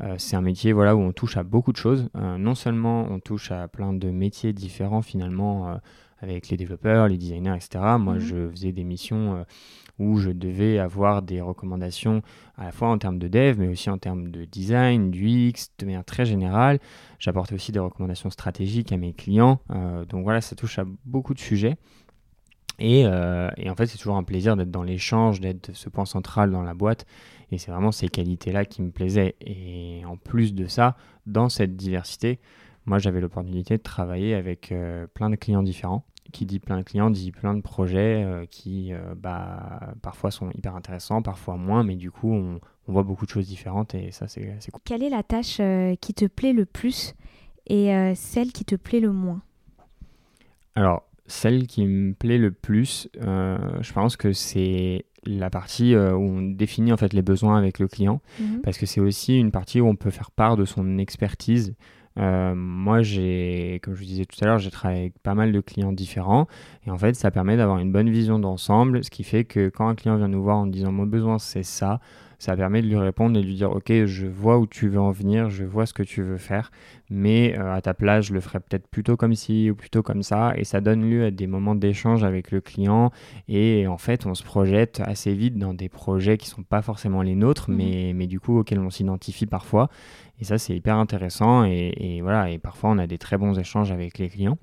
euh, 0.00 0.16
c'est 0.18 0.36
un 0.36 0.40
métier 0.40 0.72
voilà, 0.72 0.94
où 0.96 1.00
on 1.00 1.12
touche 1.12 1.36
à 1.36 1.42
beaucoup 1.42 1.72
de 1.72 1.76
choses. 1.76 2.08
Euh, 2.16 2.36
non 2.36 2.54
seulement 2.54 3.06
on 3.10 3.20
touche 3.20 3.50
à 3.50 3.68
plein 3.68 3.92
de 3.92 4.10
métiers 4.10 4.52
différents 4.52 5.02
finalement 5.02 5.70
euh, 5.70 5.76
avec 6.20 6.48
les 6.48 6.56
développeurs, 6.56 7.08
les 7.08 7.16
designers, 7.16 7.54
etc. 7.54 7.84
Moi, 7.98 8.14
mmh 8.14 8.20
je 8.20 8.50
faisais 8.50 8.72
des 8.72 8.84
missions 8.84 9.44
où 9.98 10.18
je 10.18 10.30
devais 10.30 10.78
avoir 10.78 11.22
des 11.22 11.40
recommandations 11.40 12.22
à 12.56 12.64
la 12.64 12.72
fois 12.72 12.88
en 12.88 12.98
termes 12.98 13.18
de 13.18 13.28
dev, 13.28 13.56
mais 13.58 13.68
aussi 13.68 13.90
en 13.90 13.98
termes 13.98 14.30
de 14.30 14.44
design, 14.44 15.10
du 15.10 15.28
X, 15.28 15.70
de 15.78 15.86
manière 15.86 16.04
très 16.04 16.26
générale. 16.26 16.80
J'apportais 17.18 17.54
aussi 17.54 17.72
des 17.72 17.78
recommandations 17.78 18.30
stratégiques 18.30 18.92
à 18.92 18.96
mes 18.96 19.12
clients. 19.12 19.60
Euh, 19.70 20.04
donc 20.04 20.24
voilà, 20.24 20.40
ça 20.40 20.56
touche 20.56 20.78
à 20.78 20.84
beaucoup 21.04 21.34
de 21.34 21.40
sujets. 21.40 21.76
Et, 22.80 23.04
euh, 23.06 23.50
et 23.56 23.70
en 23.70 23.76
fait, 23.76 23.86
c'est 23.86 23.98
toujours 23.98 24.16
un 24.16 24.24
plaisir 24.24 24.56
d'être 24.56 24.70
dans 24.70 24.82
l'échange, 24.82 25.40
d'être 25.40 25.70
ce 25.74 25.88
point 25.88 26.06
central 26.06 26.50
dans 26.50 26.62
la 26.62 26.74
boîte. 26.74 27.06
Et 27.52 27.58
c'est 27.58 27.70
vraiment 27.70 27.92
ces 27.92 28.08
qualités-là 28.08 28.64
qui 28.64 28.82
me 28.82 28.90
plaisaient. 28.90 29.36
Et 29.40 30.02
en 30.06 30.16
plus 30.16 30.54
de 30.54 30.66
ça, 30.66 30.96
dans 31.26 31.48
cette 31.48 31.76
diversité, 31.76 32.40
moi, 32.86 32.98
j'avais 32.98 33.20
l'opportunité 33.20 33.76
de 33.76 33.82
travailler 33.82 34.34
avec 34.34 34.72
euh, 34.72 35.06
plein 35.06 35.30
de 35.30 35.36
clients 35.36 35.62
différents 35.62 36.04
qui 36.32 36.46
dit 36.46 36.58
plein 36.58 36.78
de 36.78 36.82
clients 36.82 37.10
dit 37.10 37.32
plein 37.32 37.54
de 37.54 37.60
projets 37.60 38.24
euh, 38.24 38.46
qui 38.46 38.92
euh, 38.92 39.14
bah, 39.16 39.94
parfois 40.02 40.30
sont 40.30 40.50
hyper 40.50 40.74
intéressants, 40.74 41.22
parfois 41.22 41.56
moins, 41.56 41.84
mais 41.84 41.96
du 41.96 42.10
coup 42.10 42.32
on, 42.32 42.60
voit 42.86 43.02
beaucoup 43.02 43.24
de 43.24 43.30
choses 43.30 43.46
différentes 43.46 43.94
et 43.94 44.10
ça 44.10 44.28
c'est 44.28 44.42
cool. 44.70 44.80
Quelle 44.84 45.02
est 45.02 45.08
la 45.08 45.22
tâche 45.22 45.56
euh, 45.60 45.94
qui 45.96 46.12
te 46.12 46.26
plaît 46.26 46.52
le 46.52 46.66
plus 46.66 47.14
et 47.66 48.12
celle 48.14 48.52
qui 48.52 48.66
te 48.66 48.74
plaît 48.74 49.00
le 49.00 49.10
moins? 49.10 49.40
Alors 50.74 51.04
celle 51.26 51.66
qui 51.66 51.86
me 51.86 52.12
plaît 52.12 52.36
le 52.36 52.50
plus, 52.50 53.08
je 53.14 53.92
pense 53.94 54.18
que 54.18 54.34
c'est 54.34 55.06
la 55.24 55.48
partie 55.48 55.96
où 55.96 56.20
on 56.20 56.42
définit 56.42 56.92
en 56.92 56.98
fait 56.98 57.14
les 57.14 57.22
besoins 57.22 57.56
avec 57.56 57.78
le 57.78 57.88
client, 57.88 58.20
mhm. 58.38 58.60
parce 58.60 58.76
que 58.76 58.84
c'est 58.84 59.00
aussi 59.00 59.38
une 59.38 59.50
partie 59.50 59.80
où 59.80 59.86
on 59.86 59.96
peut 59.96 60.10
faire 60.10 60.30
part 60.30 60.58
de 60.58 60.66
son 60.66 60.98
expertise 60.98 61.74
euh, 62.18 62.54
moi, 62.54 63.02
j'ai, 63.02 63.80
comme 63.82 63.94
je 63.94 64.00
vous 64.00 64.06
disais 64.06 64.24
tout 64.24 64.36
à 64.42 64.46
l'heure, 64.46 64.58
j'ai 64.58 64.70
travaillé 64.70 65.00
avec 65.00 65.18
pas 65.18 65.34
mal 65.34 65.52
de 65.52 65.60
clients 65.60 65.92
différents. 65.92 66.46
Et 66.86 66.90
en 66.90 66.98
fait, 66.98 67.14
ça 67.14 67.30
permet 67.30 67.56
d'avoir 67.56 67.78
une 67.78 67.92
bonne 67.92 68.10
vision 68.10 68.38
d'ensemble, 68.38 69.04
ce 69.04 69.10
qui 69.10 69.24
fait 69.24 69.44
que 69.44 69.68
quand 69.68 69.88
un 69.88 69.94
client 69.94 70.16
vient 70.16 70.28
nous 70.28 70.42
voir 70.42 70.58
en 70.58 70.66
disant 70.66 70.92
mon 70.92 71.06
besoin 71.06 71.38
c'est 71.38 71.64
ça, 71.64 72.00
ça 72.44 72.54
permet 72.56 72.82
de 72.82 72.86
lui 72.86 72.96
répondre 72.96 73.38
et 73.38 73.42
de 73.42 73.46
lui 73.46 73.54
dire 73.54 73.70
ok 73.70 73.90
je 74.04 74.26
vois 74.26 74.58
où 74.58 74.66
tu 74.66 74.88
veux 74.88 75.00
en 75.00 75.12
venir, 75.12 75.48
je 75.48 75.64
vois 75.64 75.86
ce 75.86 75.94
que 75.94 76.02
tu 76.02 76.22
veux 76.22 76.36
faire, 76.36 76.70
mais 77.08 77.58
euh, 77.58 77.74
à 77.74 77.80
ta 77.80 77.94
place 77.94 78.26
je 78.26 78.34
le 78.34 78.40
ferais 78.40 78.60
peut-être 78.60 78.86
plutôt 78.86 79.16
comme 79.16 79.34
ci 79.34 79.70
ou 79.70 79.74
plutôt 79.74 80.02
comme 80.02 80.22
ça. 80.22 80.52
Et 80.56 80.64
ça 80.64 80.82
donne 80.82 81.08
lieu 81.08 81.24
à 81.24 81.30
des 81.30 81.46
moments 81.46 81.74
d'échange 81.74 82.22
avec 82.22 82.50
le 82.50 82.60
client. 82.60 83.12
Et 83.48 83.86
en 83.86 83.96
fait 83.96 84.26
on 84.26 84.34
se 84.34 84.42
projette 84.42 85.00
assez 85.06 85.32
vite 85.32 85.56
dans 85.56 85.72
des 85.72 85.88
projets 85.88 86.36
qui 86.36 86.48
sont 86.48 86.62
pas 86.62 86.82
forcément 86.82 87.22
les 87.22 87.34
nôtres 87.34 87.70
mmh. 87.70 87.74
mais, 87.74 88.12
mais 88.14 88.26
du 88.26 88.40
coup 88.40 88.58
auxquels 88.58 88.80
on 88.80 88.90
s'identifie 88.90 89.46
parfois. 89.46 89.88
Et 90.38 90.44
ça 90.44 90.58
c'est 90.58 90.76
hyper 90.76 90.96
intéressant. 90.96 91.64
Et, 91.64 91.94
et 91.96 92.20
voilà. 92.20 92.50
Et 92.50 92.58
parfois 92.58 92.90
on 92.90 92.98
a 92.98 93.06
des 93.06 93.18
très 93.18 93.38
bons 93.38 93.58
échanges 93.58 93.90
avec 93.90 94.18
les 94.18 94.28
clients. 94.28 94.58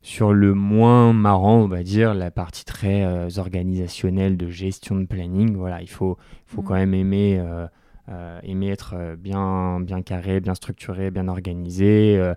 Sur 0.00 0.32
le 0.32 0.54
moins 0.54 1.12
marrant, 1.12 1.56
on 1.56 1.66
va 1.66 1.82
dire, 1.82 2.14
la 2.14 2.30
partie 2.30 2.64
très 2.64 3.04
euh, 3.04 3.28
organisationnelle 3.36 4.36
de 4.36 4.48
gestion 4.48 4.96
de 4.96 5.06
planning, 5.06 5.56
voilà, 5.56 5.82
il 5.82 5.90
faut, 5.90 6.16
faut 6.46 6.62
quand 6.62 6.74
mm. 6.74 6.78
même 6.78 6.94
aimer, 6.94 7.38
euh, 7.40 7.66
euh, 8.08 8.40
aimer 8.44 8.68
être 8.68 9.16
bien, 9.18 9.80
bien 9.80 10.02
carré, 10.02 10.38
bien 10.38 10.54
structuré, 10.54 11.10
bien 11.10 11.26
organisé, 11.26 12.32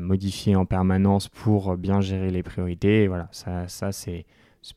modifier 0.00 0.56
en 0.56 0.66
permanence 0.66 1.28
pour 1.28 1.76
bien 1.76 2.00
gérer 2.00 2.30
les 2.30 2.42
priorités. 2.42 3.06
voilà, 3.06 3.28
ça, 3.30 3.68
ça 3.68 3.92
c'est 3.92 4.26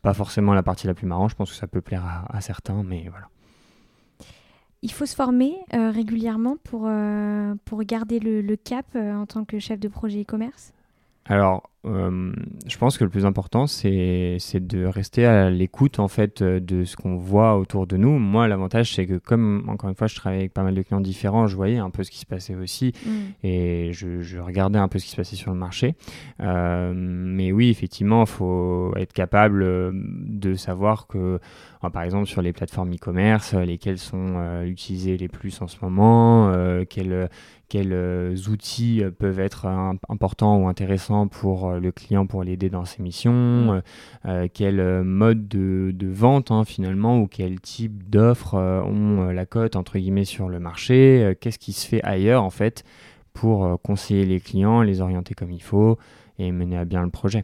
pas 0.02 0.14
forcément 0.14 0.54
la 0.54 0.64
partie 0.64 0.88
la 0.88 0.94
plus 0.94 1.08
marrante. 1.08 1.32
Je 1.32 1.36
pense 1.36 1.52
que 1.52 1.58
ça 1.58 1.68
peut 1.68 1.82
plaire 1.82 2.26
à, 2.30 2.40
certains, 2.42 2.84
mais 2.84 3.08
voilà. 3.10 3.28
Il 4.84 4.92
faut 4.92 5.08
se 5.08 5.16
former 5.16 5.56
régulièrement 5.74 6.58
pour, 6.64 6.88
pour 7.66 7.84
garder 7.84 8.20
le, 8.20 8.42
le 8.42 8.56
cap 8.56 8.86
en 8.96 9.26
tant 9.26 9.44
que 9.44 9.58
chef 9.58 9.80
de 9.80 9.88
projet 9.88 10.22
e-commerce? 10.22 10.72
Alors 11.28 11.70
euh, 11.86 12.34
je 12.68 12.77
pense 12.77 12.98
que 12.98 13.04
le 13.04 13.10
plus 13.10 13.25
important, 13.25 13.68
c'est 13.68 14.39
de 14.56 14.86
rester 14.86 15.25
à 15.25 15.50
l'écoute 15.50 16.00
en 16.00 16.08
fait 16.08 16.42
de 16.42 16.84
ce 16.84 16.96
qu'on 16.96 17.15
voit 17.15 17.58
autour 17.58 17.88
de 17.88 17.98
nous. 17.98 18.18
Moi, 18.18 18.48
l'avantage, 18.48 18.94
c'est 18.94 19.06
que 19.06 19.18
comme 19.18 19.65
encore 19.68 19.89
une 19.89 19.96
fois, 19.96 20.08
je 20.08 20.15
travaillais 20.15 20.42
avec 20.42 20.54
pas 20.54 20.63
mal 20.63 20.74
de 20.74 20.82
clients 20.82 21.01
différents, 21.01 21.48
je 21.48 21.56
voyais 21.56 21.77
un 21.77 21.89
peu 21.89 22.04
ce 22.04 22.12
qui 22.12 22.20
se 22.20 22.25
passait 22.25 22.56
aussi 22.56 22.94
mm. 23.06 23.10
et 23.44 23.92
je, 23.94 24.39
regardais 24.39 24.80
un 24.80 24.88
peu 24.88 25.00
ce 25.00 25.06
qui 25.06 25.12
se 25.12 25.15
passait 25.15 25.36
sur 25.36 25.51
le 25.51 25.58
marché. 25.58 25.96
Euh, 26.42 26.94
mais 26.96 27.51
oui, 27.51 27.70
effectivement, 27.70 28.22
il 28.22 28.30
faut 28.30 28.94
être 28.98 29.13
capable 29.13 29.65
de 29.94 30.56
savoir 30.56 31.08
que, 31.08 31.39
par 31.94 32.04
exemple, 32.04 32.27
sur 32.27 32.42
les 32.42 32.54
plateformes 32.54 32.94
e-commerce, 32.94 33.54
lesquelles 33.54 34.00
sont 34.00 34.63
utilisées 34.63 35.18
les 35.18 35.27
plus 35.27 35.62
en 35.62 35.68
ce 35.68 35.77
moment, 35.82 36.51
quelles 36.89 37.30
quels 37.68 37.94
euh, 37.94 38.36
outils 38.50 39.04
euh, 39.04 39.12
peuvent 39.12 39.39
être 39.39 39.65
importants 40.10 40.58
ou 40.58 40.68
intéressants 40.68 41.27
pour 41.27 41.75
euh, 41.75 41.79
le 41.79 41.91
client 41.91 42.25
pour 42.25 42.44
l'aider 42.44 42.70
dans 42.70 42.86
ses 42.86 43.01
missions, 43.01 43.82
mm. 44.24 44.50
quel 44.53 45.03
mode 45.03 45.48
de, 45.48 46.08
vente 46.08 46.51
hein, 46.51 46.63
finalement 46.65 47.20
ou 47.20 47.27
quel 47.27 47.60
type 47.60 48.10
d'offres 48.10 48.55
ont 48.55 49.25
la 49.32 49.46
cote 49.46 49.75
entre 49.75 49.98
guillemets 49.98 50.25
sur 50.25 50.50
le 50.50 50.60
marché, 50.60 51.36
qu'est-ce 51.39 51.60
qui 51.60 51.74
se 51.74 51.88
fait 51.88 52.03
ailleurs 52.03 52.44
en 52.44 52.50
fait 52.50 52.84
pour 53.34 53.79
conseiller 53.82 54.25
les 54.25 54.39
clients, 54.39 54.82
les 54.82 55.01
orienter 55.01 55.34
comme 55.34 55.51
il 55.51 55.62
faut 55.62 55.98
et 56.39 56.51
mener 56.51 56.77
à 56.77 56.86
bien 56.86 57.03
le 57.03 57.10
projet. 57.10 57.44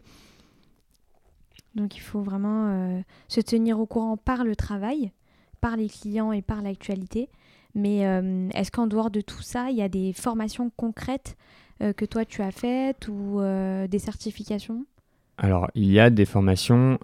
Donc 1.75 1.97
il 1.97 2.01
faut 2.01 2.21
vraiment 2.21 3.01
se 3.27 3.41
tenir 3.41 3.79
au 3.79 3.85
courant 3.85 4.17
par 4.17 4.43
le 4.43 4.55
travail, 4.55 5.11
par 5.59 5.75
les 5.75 5.87
clients 5.87 6.31
et 6.31 6.41
par 6.41 6.61
l'actualité 6.61 7.29
mais 7.75 8.05
euh, 8.05 8.49
est-ce 8.53 8.71
qu'en 8.71 8.87
dehors 8.87 9.11
de 9.11 9.21
tout 9.21 9.41
ça, 9.41 9.69
il 9.69 9.77
y 9.77 9.81
a 9.81 9.89
des 9.89 10.13
formations 10.13 10.71
concrètes 10.75 11.37
euh, 11.37 11.60
que 11.95 12.05
toi 12.05 12.25
tu 12.25 12.41
as 12.41 12.51
faites 12.51 13.07
ou 13.07 13.39
euh, 13.39 13.87
des 13.87 13.99
certifications? 13.99 14.85
Alors, 15.37 15.71
il 15.73 15.91
y 15.91 15.99
a 15.99 16.11
des 16.11 16.25
formations, 16.25 16.99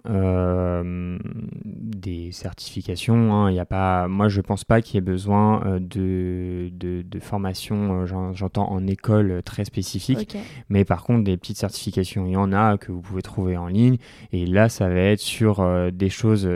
des 1.64 2.30
certifications. 2.30 3.34
Hein, 3.34 3.50
il 3.50 3.56
y 3.56 3.58
a 3.58 3.64
pas, 3.64 4.06
moi, 4.06 4.28
je 4.28 4.36
ne 4.36 4.42
pense 4.42 4.62
pas 4.62 4.80
qu'il 4.80 4.94
y 4.94 4.98
ait 4.98 5.00
besoin 5.00 5.80
de, 5.80 6.70
de, 6.70 7.18
formation, 7.18 8.06
j'entends 8.06 8.70
en 8.70 8.86
école 8.86 9.42
très 9.42 9.64
spécifique. 9.64 10.36
Mais 10.68 10.84
par 10.84 11.02
contre, 11.02 11.24
des 11.24 11.36
petites 11.36 11.56
certifications, 11.56 12.26
il 12.26 12.32
y 12.32 12.36
en 12.36 12.52
a 12.52 12.78
que 12.78 12.92
vous 12.92 13.00
pouvez 13.00 13.22
trouver 13.22 13.56
en 13.56 13.66
ligne. 13.66 13.96
Et 14.30 14.46
là, 14.46 14.68
ça 14.68 14.88
va 14.88 15.00
être 15.00 15.18
sur 15.18 15.90
des 15.90 16.10
choses 16.10 16.48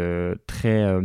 très 0.47 1.01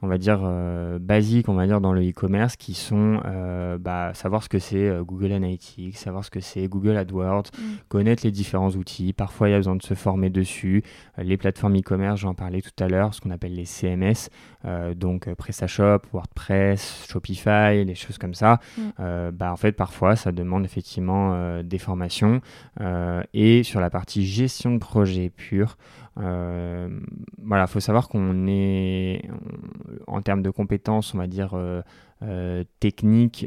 on 0.00 0.06
va 0.06 0.18
dire, 0.18 0.40
euh, 0.44 0.98
basiques, 1.00 1.48
on 1.48 1.54
va 1.54 1.66
dire, 1.66 1.80
dans 1.80 1.92
le 1.92 2.08
e-commerce, 2.08 2.56
qui 2.56 2.74
sont 2.74 3.20
euh, 3.24 3.78
bah, 3.78 4.12
savoir 4.14 4.42
ce 4.44 4.48
que 4.48 4.58
c'est 4.58 4.88
euh, 4.88 5.02
Google 5.02 5.32
Analytics, 5.32 5.96
savoir 5.96 6.24
ce 6.24 6.30
que 6.30 6.40
c'est 6.40 6.68
Google 6.68 6.96
AdWords, 6.96 7.50
mm. 7.52 7.62
connaître 7.88 8.24
les 8.24 8.30
différents 8.30 8.70
outils. 8.70 9.12
Parfois, 9.12 9.48
il 9.48 9.52
y 9.52 9.54
a 9.54 9.58
besoin 9.58 9.74
de 9.74 9.82
se 9.82 9.94
former 9.94 10.30
dessus. 10.30 10.84
les 11.16 11.36
plateformes 11.36 11.76
e-commerce, 11.76 12.20
j'en 12.20 12.34
parlais 12.34 12.60
tout 12.60 12.84
à 12.84 12.88
l'heure, 12.88 13.12
ce 13.12 13.20
qu'on 13.20 13.30
appelle 13.30 13.54
les 13.54 13.64
CMS, 13.64 14.30
donc 14.94 15.32
PrestaShop, 15.34 16.00
WordPress, 16.12 17.06
Shopify, 17.10 17.84
les 17.84 17.94
choses 17.94 18.18
comme 18.18 18.34
ça. 18.34 18.60
Mm. 18.76 19.30
bah, 19.32 19.52
en 19.52 19.56
fait, 19.56 19.72
parfois, 19.72 20.16
ça 20.16 20.32
demande 20.32 20.64
effectivement 20.64 21.62
des 21.62 21.78
formations. 21.78 22.40
et 23.32 23.62
sur 23.62 23.80
la 23.80 23.90
partie 23.90 24.24
gestion 24.26 24.72
de 24.72 24.78
projet 24.78 25.30
pur, 25.30 25.76
euh, 26.20 26.88
voilà, 27.42 27.64
il 27.64 27.70
faut 27.70 27.80
savoir 27.80 28.08
qu'on 28.08 28.46
est, 28.46 29.22
en 30.06 30.20
termes 30.22 30.42
de 30.42 30.50
compétences, 30.50 31.14
on 31.14 31.18
va 31.18 31.26
dire, 31.26 31.54
euh, 31.54 31.82
euh, 32.22 32.64
techniques, 32.80 33.46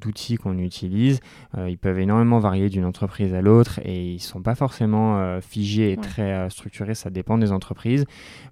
d'outils 0.00 0.36
qu'on 0.36 0.58
utilise, 0.58 1.20
ils 1.56 1.78
peuvent 1.78 1.98
énormément 1.98 2.38
varier 2.38 2.68
d'une 2.68 2.84
entreprise 2.84 3.34
à 3.34 3.42
l'autre 3.42 3.80
et 3.84 4.10
ils 4.10 4.16
ne 4.16 4.20
sont 4.20 4.42
pas 4.42 4.54
forcément 4.54 5.40
figés 5.40 5.92
et 5.92 5.96
très 5.96 6.48
structurés, 6.50 6.94
ça 6.94 7.10
dépend 7.10 7.38
des 7.38 7.50
entreprises. 7.50 8.04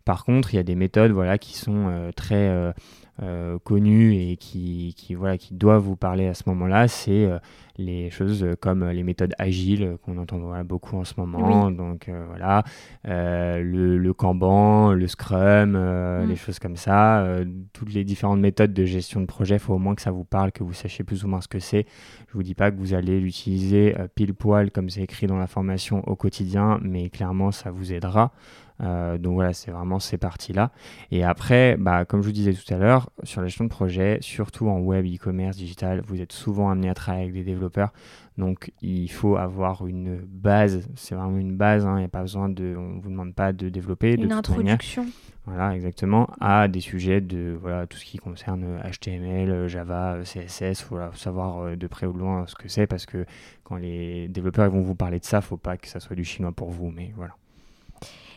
Par 0.04 0.24
contre, 0.24 0.52
il 0.52 0.56
y 0.56 0.60
a 0.60 0.64
des 0.64 0.74
méthodes 0.74 1.12
voilà, 1.12 1.38
qui 1.38 1.56
sont 1.56 2.10
très 2.16 2.74
euh, 3.22 3.60
connus 3.62 4.16
et 4.16 4.36
qui, 4.36 4.92
qui, 4.96 5.14
voilà, 5.14 5.38
qui 5.38 5.54
doivent 5.54 5.84
vous 5.84 5.94
parler 5.94 6.26
à 6.26 6.34
ce 6.34 6.42
moment-là, 6.46 6.88
c'est 6.88 7.26
euh, 7.26 7.38
les 7.78 8.10
choses 8.10 8.44
comme 8.60 8.88
les 8.88 9.04
méthodes 9.04 9.34
agiles 9.38 9.98
qu'on 10.02 10.18
entend 10.18 10.40
beaucoup 10.64 10.96
en 10.96 11.04
ce 11.04 11.14
moment. 11.18 11.70
Donc 11.70 12.08
euh, 12.08 12.24
voilà, 12.26 12.64
le, 13.04 13.98
le, 13.98 14.14
Kanban, 14.14 14.94
le 14.94 15.06
Scrum, 15.06 15.72
mm. 15.72 16.28
les 16.28 16.34
choses 16.34 16.58
comme 16.58 16.74
ça. 16.74 17.24
toutes 17.72 17.94
les 17.94 18.02
différentes 18.02 18.40
méthodes 18.40 18.72
de 18.72 18.84
gestion 18.84 19.20
de 19.20 19.26
projet, 19.26 19.56
il 19.56 19.60
faut 19.60 19.74
au 19.74 19.78
moins 19.78 19.94
que 19.94 20.02
ça 20.02 20.10
vous 20.10 20.24
parle, 20.24 20.50
que 20.50 20.64
vous 20.64 20.74
sachiez 20.74 21.04
plus 21.04 21.24
ou 21.24 21.28
moins 21.28 21.40
ce 21.40 21.48
que 21.48 21.60
c'est. 21.60 21.86
Je 22.28 22.32
vous 22.32 22.42
dis 22.42 22.56
pas 22.56 22.72
que 22.72 22.76
vous 22.76 22.94
allez 22.94 23.20
l'utiliser 23.20 23.94
pile 24.16 24.34
poil 24.34 24.72
comme 24.72 24.90
c'est 24.90 25.02
écrit 25.02 25.28
dans 25.28 25.38
la 25.38 25.46
formation 25.46 26.02
au 26.08 26.16
quotidien, 26.16 26.80
mais 26.82 27.10
clairement 27.10 27.52
ça 27.52 27.70
vous 27.70 27.92
aidera. 27.92 28.32
Euh, 28.80 29.18
donc 29.18 29.34
voilà, 29.34 29.52
c'est 29.52 29.70
vraiment 29.70 30.00
ces 30.00 30.18
parties-là. 30.18 30.70
Et 31.10 31.24
après, 31.24 31.76
bah, 31.78 32.04
comme 32.04 32.22
je 32.22 32.26
vous 32.26 32.32
disais 32.32 32.52
tout 32.52 32.74
à 32.74 32.78
l'heure, 32.78 33.10
sur 33.22 33.40
la 33.40 33.46
gestion 33.46 33.64
de 33.64 33.70
projet, 33.70 34.18
surtout 34.20 34.68
en 34.68 34.80
web, 34.80 35.06
e-commerce, 35.06 35.56
digital, 35.56 36.02
vous 36.06 36.20
êtes 36.20 36.32
souvent 36.32 36.70
amené 36.70 36.88
à 36.88 36.94
travailler 36.94 37.24
avec 37.24 37.34
des 37.34 37.44
développeurs. 37.44 37.92
Donc 38.36 38.72
il 38.82 39.10
faut 39.10 39.36
avoir 39.36 39.86
une 39.86 40.16
base, 40.16 40.88
c'est 40.96 41.14
vraiment 41.14 41.38
une 41.38 41.56
base, 41.56 41.86
hein, 41.86 41.94
il 41.96 42.00
n'y 42.00 42.04
a 42.04 42.08
pas 42.08 42.22
besoin 42.22 42.48
de, 42.48 42.74
on 42.76 42.96
ne 42.96 43.00
vous 43.00 43.10
demande 43.10 43.34
pas 43.34 43.52
de 43.52 43.68
développer. 43.68 44.14
Une 44.14 44.32
introduction. 44.32 45.06
Voilà, 45.46 45.74
exactement, 45.76 46.30
à 46.40 46.68
des 46.68 46.80
sujets 46.80 47.20
de 47.20 47.56
voilà, 47.60 47.86
tout 47.86 47.98
ce 47.98 48.04
qui 48.06 48.16
concerne 48.16 48.80
HTML, 48.82 49.68
Java, 49.68 50.20
CSS, 50.24 50.80
il 50.80 50.84
faut 50.84 50.96
savoir 51.12 51.58
euh, 51.58 51.76
de 51.76 51.86
près 51.86 52.06
ou 52.06 52.14
de 52.14 52.18
loin 52.18 52.46
ce 52.46 52.54
que 52.54 52.66
c'est 52.66 52.86
parce 52.86 53.04
que 53.04 53.26
quand 53.62 53.76
les 53.76 54.26
développeurs 54.28 54.70
vont 54.70 54.80
vous 54.80 54.94
parler 54.94 55.20
de 55.20 55.24
ça, 55.24 55.36
il 55.36 55.40
ne 55.40 55.44
faut 55.44 55.56
pas 55.58 55.76
que 55.76 55.86
ça 55.86 56.00
soit 56.00 56.16
du 56.16 56.24
chinois 56.24 56.52
pour 56.52 56.70
vous, 56.70 56.90
mais 56.90 57.12
voilà. 57.14 57.34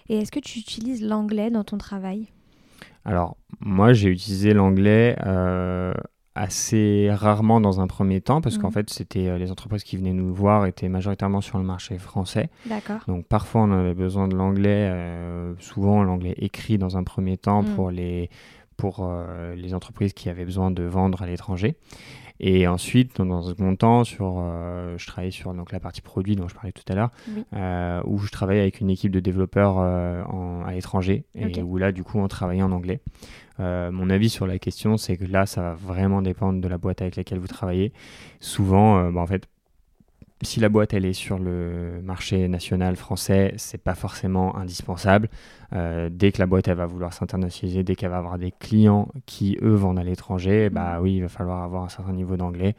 Et 0.10 0.18
est-ce 0.18 0.32
que 0.32 0.40
tu 0.40 0.60
utilises 0.60 1.04
l'anglais 1.04 1.50
dans 1.50 1.64
ton 1.64 1.78
travail? 1.78 2.28
Alors, 3.06 3.38
moi, 3.62 3.94
j'ai 3.94 4.10
utilisé 4.10 4.54
l'anglais 4.54 5.18
euh, 5.26 5.94
assez 6.36 7.10
rarement 7.12 7.62
dans 7.62 7.80
un 7.80 7.88
premier 7.88 8.22
temps, 8.22 8.42
parce 8.42 8.58
qu'en 8.58 8.70
mmh. 8.70 8.74
fait, 8.74 8.90
c'était 8.90 9.28
euh, 9.28 9.38
les 9.38 9.52
entreprises 9.52 9.84
qui 9.84 9.98
venaient 9.98 10.14
nous 10.14 10.34
voir 10.34 10.66
étaient 10.66 10.90
majoritairement 10.90 11.42
sur 11.42 11.58
le 11.58 11.64
marché 11.64 11.98
français. 11.98 12.50
D'accord. 12.66 13.00
Donc, 13.08 13.26
parfois, 13.26 13.62
on 13.62 13.72
avait 13.72 13.94
besoin 13.94 14.28
de 14.28 14.36
l'anglais, 14.36 14.90
euh, 14.92 15.54
souvent 15.60 16.04
l'anglais 16.04 16.36
écrit 16.38 16.78
dans 16.78 16.98
un 16.98 17.04
premier 17.04 17.38
temps 17.38 17.64
mmh. 17.64 17.76
pour 17.76 17.92
les 17.92 18.30
pour 18.76 19.12
les 19.56 19.74
entreprises 19.74 20.14
qui 20.14 20.30
avaient 20.30 20.46
besoin 20.46 20.70
de 20.70 20.84
vendre 20.84 21.24
à 21.24 21.26
l'étranger. 21.26 21.78
Et 22.40 22.68
ensuite, 22.68 23.18
dans 23.18 23.48
un 23.48 23.50
second 23.50 23.76
temps, 23.76 24.04
sur, 24.04 24.38
euh, 24.40 24.98
je 24.98 25.08
travaillais 25.08 25.32
sur 25.32 25.54
donc, 25.54 25.72
la 25.72 25.80
partie 25.80 26.02
produit 26.02 26.36
dont 26.36 26.48
je 26.48 26.56
parlais 26.56 26.72
tout 26.72 26.84
à 26.88 26.96
l'heure, 26.96 27.12
euh, 27.54 28.02
où 28.06 28.20
je 28.20 28.32
travaillais 28.32 28.62
avec 28.62 28.80
une 28.80 28.90
équipe 28.90 29.12
de 29.12 29.20
développeurs 29.20 29.78
euh, 29.80 30.24
à 30.66 30.74
l'étranger, 30.74 31.26
et 31.36 31.62
où 31.62 31.78
là, 31.78 31.92
du 31.92 32.04
coup, 32.04 32.20
on 32.20 32.28
travaillait 32.28 32.64
en 32.64 32.72
anglais. 32.72 33.00
mon 33.60 34.10
avis 34.10 34.30
sur 34.30 34.46
la 34.46 34.60
question, 34.60 34.98
c'est 34.98 35.18
que 35.18 35.26
là, 35.26 35.46
ça 35.46 35.62
va 35.62 35.74
vraiment 35.74 36.22
dépendre 36.22 36.62
de 36.62 36.68
la 36.68 36.78
boîte 36.78 37.02
avec 37.02 37.16
laquelle 37.16 37.40
vous 37.40 37.48
travaillez. 37.48 37.92
Souvent, 38.40 39.12
bah, 39.12 39.22
en 39.22 39.28
fait, 39.28 39.48
si 40.42 40.60
la 40.60 40.70
boîte 40.70 40.94
elle 40.94 41.06
est 41.06 41.14
sur 41.14 41.40
le 41.40 42.00
marché 42.04 42.48
national 42.48 42.96
français, 42.96 43.54
c'est 43.58 43.82
pas 43.82 43.96
forcément 43.96 44.56
indispensable. 44.56 45.30
Euh, 45.74 46.10
dès 46.12 46.32
que 46.32 46.40
la 46.40 46.46
boîte 46.46 46.68
elle 46.68 46.78
va 46.78 46.86
vouloir 46.86 47.14
s'internationaliser, 47.14 47.84
dès 47.84 47.96
qu'elle 47.96 48.12
va 48.12 48.20
avoir 48.20 48.38
des 48.38 48.52
clients 48.52 49.10
qui 49.26 49.58
eux 49.62 49.74
vendent 49.74 50.00
à 50.00 50.04
l'étranger, 50.04 50.70
bah 50.70 51.00
mm. 51.00 51.04
oui, 51.04 51.16
il 51.16 51.22
va 51.22 51.30
falloir 51.30 51.64
avoir 51.64 51.84
un 51.84 51.90
certain 51.90 52.14
niveau 52.14 52.38
d'anglais. 52.38 52.76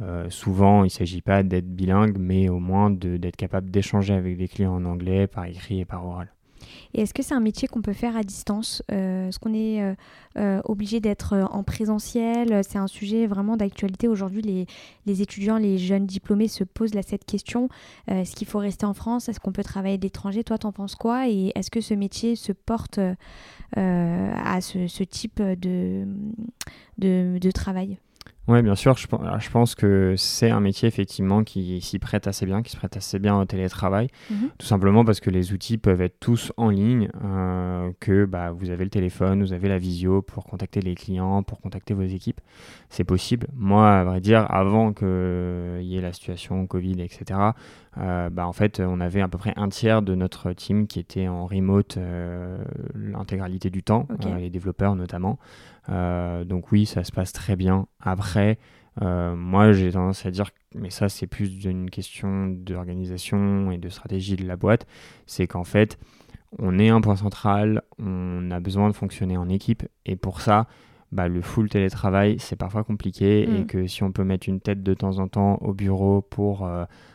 Euh, 0.00 0.30
souvent, 0.30 0.80
il 0.80 0.86
ne 0.86 0.90
s'agit 0.90 1.20
pas 1.20 1.42
d'être 1.42 1.68
bilingue, 1.68 2.16
mais 2.18 2.48
au 2.48 2.58
moins 2.58 2.90
d'être 2.90 3.36
capable 3.36 3.70
d'échanger 3.70 4.14
avec 4.14 4.36
des 4.36 4.48
clients 4.48 4.74
en 4.74 4.84
anglais 4.84 5.26
par 5.26 5.44
écrit 5.44 5.80
et 5.80 5.84
par 5.84 6.04
oral. 6.06 6.32
Et 6.94 7.02
est-ce 7.02 7.14
que 7.14 7.22
c'est 7.22 7.34
un 7.34 7.40
métier 7.40 7.68
qu'on 7.68 7.82
peut 7.82 7.92
faire 7.92 8.16
à 8.16 8.22
distance 8.22 8.82
euh, 8.92 9.28
Est-ce 9.28 9.38
qu'on 9.38 9.54
est 9.54 9.82
euh, 9.82 9.94
euh, 10.38 10.60
obligé 10.64 11.00
d'être 11.00 11.36
en 11.50 11.62
présentiel 11.62 12.62
C'est 12.64 12.78
un 12.78 12.86
sujet 12.86 13.26
vraiment 13.26 13.56
d'actualité. 13.56 14.08
Aujourd'hui, 14.08 14.66
les, 15.06 15.22
étudiants, 15.22 15.56
les 15.56 15.78
jeunes 15.78 16.06
diplômés 16.06 16.48
se 16.48 16.64
posent 16.64 16.92
cette 17.02 17.24
question. 17.24 17.68
est-ce 18.08 18.36
qu'il 18.36 18.46
faut 18.46 18.58
rester 18.58 18.84
en 18.86 18.94
France? 18.94 19.28
Est-ce 19.28 19.40
qu'on 19.40 19.52
peut 19.52 19.64
travailler 19.64 19.96
de 19.96 20.02
l'étranger? 20.02 20.44
Toi, 20.44 20.58
t'en 20.58 20.72
penses 20.72 20.94
quoi? 20.94 21.28
Et 21.28 21.52
est-ce 21.54 21.70
que 21.70 21.80
ce 21.80 21.94
métier 21.94 22.36
se 22.36 22.52
porte 22.52 23.00
à 23.76 24.60
ce, 24.60 25.02
type 25.04 25.42
de 25.42 26.06
travail? 27.50 27.98
Oui, 28.48 28.60
bien 28.62 28.74
sûr. 28.74 28.96
Je, 28.96 29.06
je 29.38 29.50
pense 29.50 29.74
que 29.76 30.14
c'est 30.16 30.50
un 30.50 30.58
métier 30.58 30.88
effectivement 30.88 31.44
qui 31.44 31.80
s'y 31.80 31.98
prête 32.00 32.26
assez 32.26 32.44
bien, 32.44 32.62
qui 32.62 32.72
se 32.72 32.76
prête 32.76 32.96
assez 32.96 33.20
bien 33.20 33.38
au 33.38 33.44
télétravail. 33.44 34.08
Mhm. 34.30 34.50
Tout 34.58 34.66
simplement 34.66 35.04
parce 35.04 35.20
que 35.20 35.30
les 35.30 35.52
outils 35.52 35.78
peuvent 35.78 36.00
être 36.00 36.18
tous 36.18 36.52
en 36.56 36.68
ligne, 36.70 37.08
euh, 37.24 37.90
que 38.00 38.24
bah, 38.24 38.50
vous 38.50 38.70
avez 38.70 38.82
le 38.82 38.90
téléphone, 38.90 39.42
vous 39.42 39.52
avez 39.52 39.68
la 39.68 39.78
visio 39.78 40.22
pour 40.22 40.44
contacter 40.44 40.80
les 40.80 40.96
clients, 40.96 41.44
pour 41.44 41.60
contacter 41.60 41.94
vos 41.94 42.02
équipes. 42.02 42.40
C'est 42.88 43.04
possible. 43.04 43.46
Moi, 43.54 43.88
à 43.88 44.02
vrai 44.04 44.20
dire, 44.20 44.44
avant 44.50 44.92
qu'il 44.92 45.06
y 45.82 45.96
ait 45.96 46.02
la 46.02 46.12
situation 46.12 46.66
Covid, 46.66 47.00
etc., 47.00 47.38
euh, 47.98 48.30
bah, 48.30 48.46
en 48.46 48.52
fait, 48.52 48.80
on 48.80 49.00
avait 49.00 49.20
à 49.20 49.28
peu 49.28 49.38
près 49.38 49.52
un 49.56 49.68
tiers 49.68 50.02
de 50.02 50.14
notre 50.14 50.52
team 50.52 50.86
qui 50.86 50.98
était 50.98 51.28
en 51.28 51.46
remote 51.46 51.96
euh, 51.96 52.58
l'intégralité 52.94 53.70
du 53.70 53.82
temps, 53.82 54.08
les 54.36 54.50
développeurs 54.50 54.96
notamment. 54.96 55.38
donc 55.88 56.72
oui, 56.72 56.86
ça 56.86 57.04
se 57.04 57.12
passe 57.12 57.32
très 57.32 57.56
bien. 57.56 57.86
Après, 58.00 58.58
moi, 59.00 59.72
j'ai 59.72 59.92
tendance 59.92 60.24
à 60.26 60.30
dire, 60.30 60.50
mais 60.74 60.90
ça, 60.90 61.08
c'est 61.08 61.26
plus 61.26 61.64
une 61.64 61.90
question 61.90 62.48
d'organisation 62.48 63.70
et 63.70 63.78
de 63.78 63.88
stratégie 63.88 64.36
de 64.36 64.46
la 64.46 64.56
boîte, 64.56 64.86
c'est 65.26 65.46
qu'en 65.46 65.64
fait, 65.64 65.98
on 66.58 66.78
est 66.78 66.90
un 66.90 67.00
point 67.00 67.16
central, 67.16 67.82
on 67.98 68.50
a 68.50 68.60
besoin 68.60 68.88
de 68.88 68.94
fonctionner 68.94 69.36
en 69.36 69.48
équipe, 69.48 69.84
et 70.04 70.16
pour 70.16 70.40
ça, 70.40 70.66
bah, 71.12 71.28
le 71.28 71.42
full 71.42 71.68
télétravail, 71.68 72.36
c'est 72.38 72.56
parfois 72.56 72.84
compliqué, 72.84 73.42
et 73.42 73.62
mm. 73.62 73.66
que 73.66 73.86
si 73.86 74.02
on 74.02 74.12
peut 74.12 74.24
mettre 74.24 74.48
une 74.48 74.60
tête 74.60 74.82
de 74.82 74.94
temps 74.94 75.18
en 75.18 75.28
temps 75.28 75.56
au 75.60 75.72
bureau 75.72 76.22
pour 76.22 76.66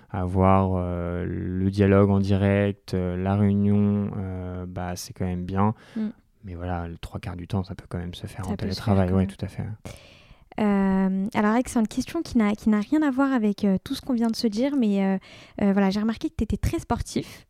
avoir 0.09 0.73
euh, 0.75 1.25
le 1.27 1.69
dialogue 1.69 2.09
en 2.09 2.19
direct, 2.19 2.93
euh, 2.93 3.17
la 3.17 3.35
réunion, 3.35 4.11
euh, 4.17 4.65
bah, 4.67 4.95
c'est 4.95 5.13
quand 5.13 5.25
même 5.25 5.43
bien. 5.43 5.73
Mm. 5.95 6.07
Mais 6.43 6.55
voilà, 6.55 6.87
le 6.87 6.97
trois 6.97 7.19
quarts 7.19 7.35
du 7.35 7.47
temps, 7.47 7.63
ça 7.63 7.75
peut 7.75 7.85
quand 7.89 7.97
même 7.97 8.13
se 8.13 8.27
faire 8.27 8.49
en 8.49 8.55
télétravail. 8.55 9.11
Oui, 9.11 9.27
tout 9.27 9.43
à 9.43 9.47
fait. 9.47 9.65
alors, 10.57 11.51
Alex, 11.51 11.73
c'est 11.73 11.79
une 11.79 11.87
question 11.87 12.21
qui 12.21 12.37
n'a, 12.37 12.55
qui 12.55 12.69
n'a 12.69 12.79
rien 12.79 13.01
à 13.01 13.11
voir 13.11 13.33
avec 13.33 13.67
tout 13.83 13.95
ce 13.95 14.01
qu'on 14.01 14.13
vient 14.13 14.29
de 14.29 14.35
se 14.35 14.47
dire, 14.47 14.75
mais 14.77 15.19
voilà, 15.59 15.89
j'ai 15.89 15.99
remarqué 15.99 16.29
que 16.29 16.35
tu 16.37 16.43
étais 16.45 16.57
très 16.57 16.79
sportif. 16.79 17.46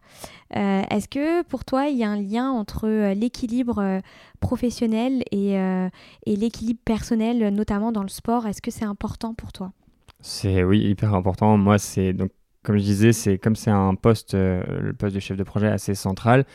Est-ce 0.51 1.07
que 1.07 1.43
pour 1.43 1.65
toi, 1.65 1.87
il 1.87 1.97
y 1.97 2.03
a 2.03 2.09
un 2.09 2.21
lien 2.21 2.49
entre 2.49 2.87
l'équilibre 3.13 4.01
professionnel 4.39 5.23
et, 5.31 5.53
et 5.53 6.35
l'équilibre 6.35 6.79
personnel, 6.85 7.53
notamment 7.53 7.91
dans 7.91 8.03
le 8.03 8.09
sport? 8.09 8.47
Est-ce 8.47 8.61
que 8.61 8.71
c'est 8.71 8.85
important 8.85 9.33
pour 9.33 9.51
toi? 9.51 9.71
C'est 10.21 10.63
oui, 10.63 10.79
hyper 10.79 11.13
important. 11.13 11.57
Moi, 11.57 11.77
c'est 11.77 12.13
donc 12.13 12.31
comme 12.67 12.77
je 12.77 12.83
disais, 12.83 13.13
c'est 13.13 13.37
comme 13.37 13.55
c'est 13.55 13.71
un 13.71 13.95
poste, 13.95 14.33
euh, 14.33 14.61
le 14.81 14.91
poste 14.91 15.15
de 15.15 15.21
chef 15.21 15.37
de 15.37 15.43
projet 15.43 15.67
assez 15.67 15.95
central 15.95 16.45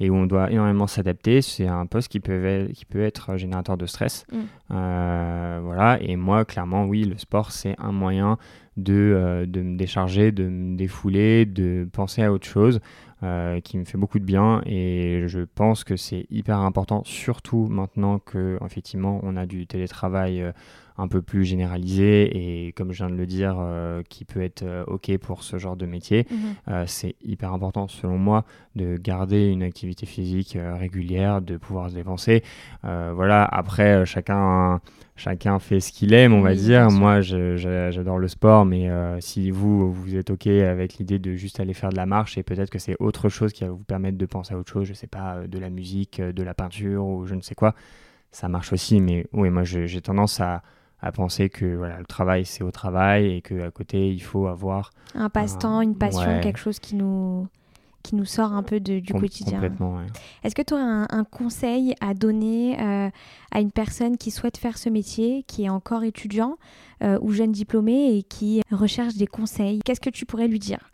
et 0.00 0.10
où 0.10 0.16
on 0.16 0.26
doit 0.26 0.50
énormément 0.50 0.88
s'adapter. 0.88 1.42
C'est 1.42 1.68
un 1.68 1.86
poste 1.86 2.08
qui 2.08 2.18
peut, 2.18 2.44
être, 2.44 2.72
qui 2.72 2.84
peut 2.84 3.02
être 3.02 3.36
générateur 3.36 3.76
de 3.76 3.86
stress. 3.86 4.26
Mm. 4.32 4.38
Euh, 4.72 5.60
voilà. 5.62 6.02
Et 6.02 6.16
moi, 6.16 6.44
clairement, 6.44 6.86
oui, 6.86 7.04
le 7.04 7.16
sport, 7.18 7.52
c'est 7.52 7.76
un 7.78 7.92
moyen 7.92 8.36
de, 8.76 8.94
euh, 8.94 9.46
de, 9.46 9.62
me 9.62 9.76
décharger, 9.76 10.32
de 10.32 10.48
me 10.48 10.76
défouler, 10.76 11.46
de 11.46 11.88
penser 11.92 12.24
à 12.24 12.32
autre 12.32 12.48
chose. 12.48 12.80
Qui 13.64 13.78
me 13.78 13.84
fait 13.84 13.98
beaucoup 13.98 14.18
de 14.18 14.24
bien. 14.24 14.62
Et 14.66 15.24
je 15.26 15.40
pense 15.40 15.84
que 15.84 15.96
c'est 15.96 16.26
hyper 16.30 16.58
important 16.58 17.02
surtout 17.04 17.66
maintenant 17.70 18.18
que 18.18 18.58
effectivement 18.64 19.20
on 19.22 19.36
a 19.36 19.46
du 19.46 19.66
télétravail 19.66 20.52
un 21.00 21.08
peu 21.08 21.22
plus 21.22 21.44
généralisé 21.44 22.66
et 22.66 22.72
comme 22.72 22.92
je 22.92 22.98
viens 22.98 23.10
de 23.10 23.16
le 23.16 23.26
dire, 23.26 23.56
euh, 23.58 24.02
qui 24.08 24.24
peut 24.24 24.42
être 24.42 24.62
euh, 24.62 24.84
OK 24.86 25.16
pour 25.18 25.42
ce 25.42 25.58
genre 25.58 25.76
de 25.76 25.86
métier. 25.86 26.26
Mhm. 26.30 26.38
Euh, 26.68 26.84
c'est 26.86 27.16
hyper 27.22 27.52
important 27.52 27.88
selon 27.88 28.18
moi 28.18 28.44
de 28.76 28.96
garder 28.96 29.46
une 29.46 29.62
activité 29.62 30.06
physique 30.06 30.56
régulière, 30.78 31.40
de 31.40 31.56
pouvoir 31.56 31.90
se 31.90 31.94
dépenser. 31.94 32.44
voilà, 32.82 33.44
après, 33.44 34.06
chacun, 34.06 34.80
chacun 35.16 35.58
fait 35.58 35.80
ce 35.80 35.90
qu'il 35.92 36.14
aime, 36.14 36.32
on 36.32 36.40
va 36.40 36.54
dire. 36.54 36.88
Moi, 36.90 37.20
j'adore 37.20 38.18
le 38.18 38.28
sport, 38.28 38.64
mais 38.64 38.88
si 39.18 39.50
vous, 39.50 39.92
vous 39.92 40.14
êtes 40.14 40.30
OK 40.30 40.46
avec 40.46 40.98
l'idée 40.98 41.18
de 41.18 41.34
juste 41.34 41.58
aller 41.58 41.74
faire 41.74 41.90
de 41.90 41.96
la 41.96 42.06
marche 42.06 42.38
et 42.38 42.44
peut-être 42.44 42.70
que 42.70 42.78
c'est 42.78 42.96
autre 43.00 43.28
chose 43.28 43.52
qui 43.52 43.64
va 43.64 43.70
vous 43.70 43.78
permettre 43.78 44.18
de 44.18 44.26
penser 44.26 44.54
à 44.54 44.58
autre 44.58 44.70
chose, 44.70 44.86
je 44.86 44.94
sais 44.94 45.08
pas, 45.08 45.40
de 45.48 45.58
la 45.58 45.68
musique, 45.68 46.20
de 46.20 46.42
la 46.44 46.54
peinture 46.54 47.04
ou 47.04 47.26
je 47.26 47.34
ne 47.34 47.40
sais 47.40 47.56
quoi, 47.56 47.74
ça 48.30 48.48
marche 48.48 48.72
aussi. 48.72 49.00
Mais 49.00 49.26
oui, 49.32 49.50
moi, 49.50 49.64
j'ai 49.64 50.00
tendance 50.00 50.40
à 50.40 50.62
à 51.02 51.12
penser 51.12 51.48
que 51.48 51.76
voilà, 51.76 51.98
le 51.98 52.06
travail 52.06 52.44
c'est 52.44 52.62
au 52.62 52.70
travail 52.70 53.36
et 53.36 53.42
qu'à 53.42 53.70
côté 53.70 54.12
il 54.12 54.20
faut 54.20 54.46
avoir 54.46 54.90
un 55.14 55.28
passe-temps, 55.28 55.80
une 55.80 55.96
passion, 55.96 56.40
quelque 56.40 56.58
chose 56.58 56.78
qui 56.78 56.94
nous, 56.94 57.48
qui 58.02 58.14
nous 58.14 58.24
sort 58.24 58.52
un 58.52 58.62
peu 58.62 58.80
de, 58.80 58.98
du 59.00 59.12
quotidien. 59.12 59.54
Complètement, 59.54 59.98
Est-ce 60.42 60.54
que 60.54 60.62
tu 60.62 60.74
aurais 60.74 60.82
un, 60.82 61.24
conseil 61.24 61.94
à 62.00 62.14
donner 62.14 62.80
euh, 62.80 63.10
à 63.50 63.60
une 63.60 63.72
personne 63.72 64.16
qui 64.16 64.30
souhaite 64.30 64.56
faire 64.56 64.78
ce 64.78 64.88
métier, 64.88 65.44
qui 65.46 65.64
est 65.64 65.68
encore 65.68 66.04
étudiant 66.04 66.56
euh, 67.02 67.18
ou 67.20 67.32
jeune 67.32 67.52
diplômé 67.52 68.16
et 68.16 68.22
qui 68.22 68.62
recherche 68.70 69.14
des 69.14 69.26
conseils 69.26 69.80
Qu'est-ce 69.84 70.00
que 70.00 70.10
tu 70.10 70.26
pourrais 70.26 70.48
lui 70.48 70.58
dire? 70.58 70.90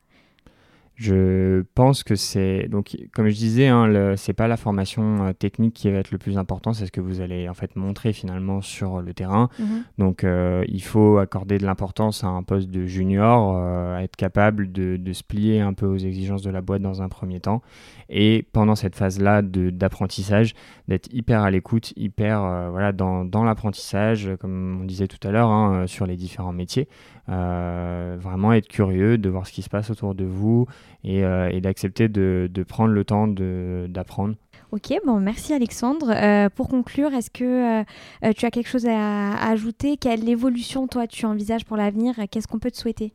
Je 0.96 1.62
pense 1.74 2.02
que 2.02 2.16
c'est 2.16 2.68
donc 2.68 2.96
comme 3.12 3.28
je 3.28 3.34
disais, 3.34 3.66
hein, 3.68 4.14
c'est 4.16 4.32
pas 4.32 4.48
la 4.48 4.56
formation 4.56 5.26
euh, 5.26 5.32
technique 5.34 5.74
qui 5.74 5.90
va 5.90 5.98
être 5.98 6.10
le 6.10 6.16
plus 6.16 6.38
important, 6.38 6.72
c'est 6.72 6.86
ce 6.86 6.90
que 6.90 7.02
vous 7.02 7.20
allez 7.20 7.50
en 7.50 7.54
fait 7.54 7.76
montrer 7.76 8.14
finalement 8.14 8.62
sur 8.62 9.02
le 9.02 9.12
terrain. 9.12 9.50
Mhm. 9.58 9.84
Donc 9.98 10.24
euh, 10.24 10.64
il 10.68 10.82
faut 10.82 11.18
accorder 11.18 11.58
de 11.58 11.66
l'importance 11.66 12.24
à 12.24 12.28
un 12.28 12.42
poste 12.42 12.70
de 12.70 12.86
junior, 12.86 13.56
euh, 13.58 13.98
être 13.98 14.16
capable 14.16 14.72
de, 14.72 14.96
de, 14.96 15.12
se 15.12 15.22
plier 15.22 15.60
un 15.60 15.74
peu 15.74 15.84
aux 15.84 15.98
exigences 15.98 16.40
de 16.40 16.50
la 16.50 16.62
boîte 16.62 16.80
dans 16.80 17.02
un 17.02 17.10
premier 17.10 17.40
temps, 17.40 17.60
et 18.08 18.46
pendant 18.52 18.74
cette 18.74 18.96
phase-là 18.96 19.42
d'apprentissage, 19.42 20.54
d'être 20.88 21.12
hyper 21.12 21.42
à 21.42 21.50
l'écoute, 21.50 21.92
hyper 21.96 22.70
voilà 22.70 22.92
dans, 22.92 23.26
dans 23.26 23.44
l'apprentissage, 23.44 24.30
comme 24.40 24.80
on 24.80 24.84
disait 24.84 25.08
tout 25.08 25.28
à 25.28 25.30
l'heure 25.30 25.50
hein, 25.50 25.86
sur 25.86 26.06
les 26.06 26.16
différents 26.16 26.54
métiers. 26.54 26.88
Vraiment 27.28 28.52
être 28.52 28.68
curieux 28.68 29.18
de 29.18 29.28
voir 29.28 29.46
ce 29.46 29.52
qui 29.52 29.62
se 29.62 29.68
passe 29.68 29.90
autour 29.90 30.14
de 30.14 30.24
vous 30.24 30.66
et, 31.04 31.24
euh, 31.24 31.60
d'accepter 31.60 32.08
de, 32.08 32.64
prendre 32.66 32.92
le 32.92 33.04
temps 33.04 33.26
d'apprendre. 33.28 34.34
Ok, 34.72 34.92
bon, 35.06 35.20
merci 35.20 35.54
Alexandre. 35.54 36.10
Euh, 36.10 36.48
pour 36.50 36.68
conclure, 36.68 37.12
est-ce 37.14 37.30
que 37.30 37.84
tu 38.32 38.46
as 38.46 38.50
quelque 38.50 38.68
chose 38.68 38.86
à, 38.86 39.32
ajouter? 39.48 39.96
Quelle 39.96 40.28
évolution, 40.28 40.86
toi, 40.86 41.06
tu 41.06 41.24
envisages 41.26 41.64
pour 41.64 41.76
l'avenir? 41.76 42.14
Qu'est-ce 42.30 42.48
qu'on 42.48 42.58
peut 42.58 42.70
te 42.70 42.76
souhaiter? 42.76 43.12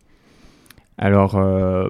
Alors, 0.97 1.39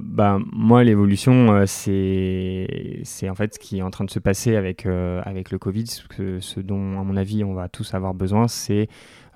bah, 0.02 0.40
moi, 0.54 0.84
l'évolution, 0.84 1.64
c'est, 1.68 3.30
en 3.30 3.36
fait 3.36 3.56
ce 3.56 3.60
qui 3.60 3.80
est 3.80 3.82
en 3.82 3.92
train 3.92 4.06
de 4.06 4.12
se 4.12 4.20
passer 4.20 4.56
avec, 4.56 4.86
avec 4.86 5.52
le 5.52 5.60
Covid. 5.60 5.86
Ce, 5.88 6.04
ce, 6.40 6.60
dont, 6.60 7.00
à 7.00 7.04
mon 7.04 7.18
avis, 7.18 7.44
on 7.44 7.54
va 7.54 7.68
tous 7.68 7.94
avoir 7.94 8.14
besoin, 8.14 8.48
c'est 8.48 8.88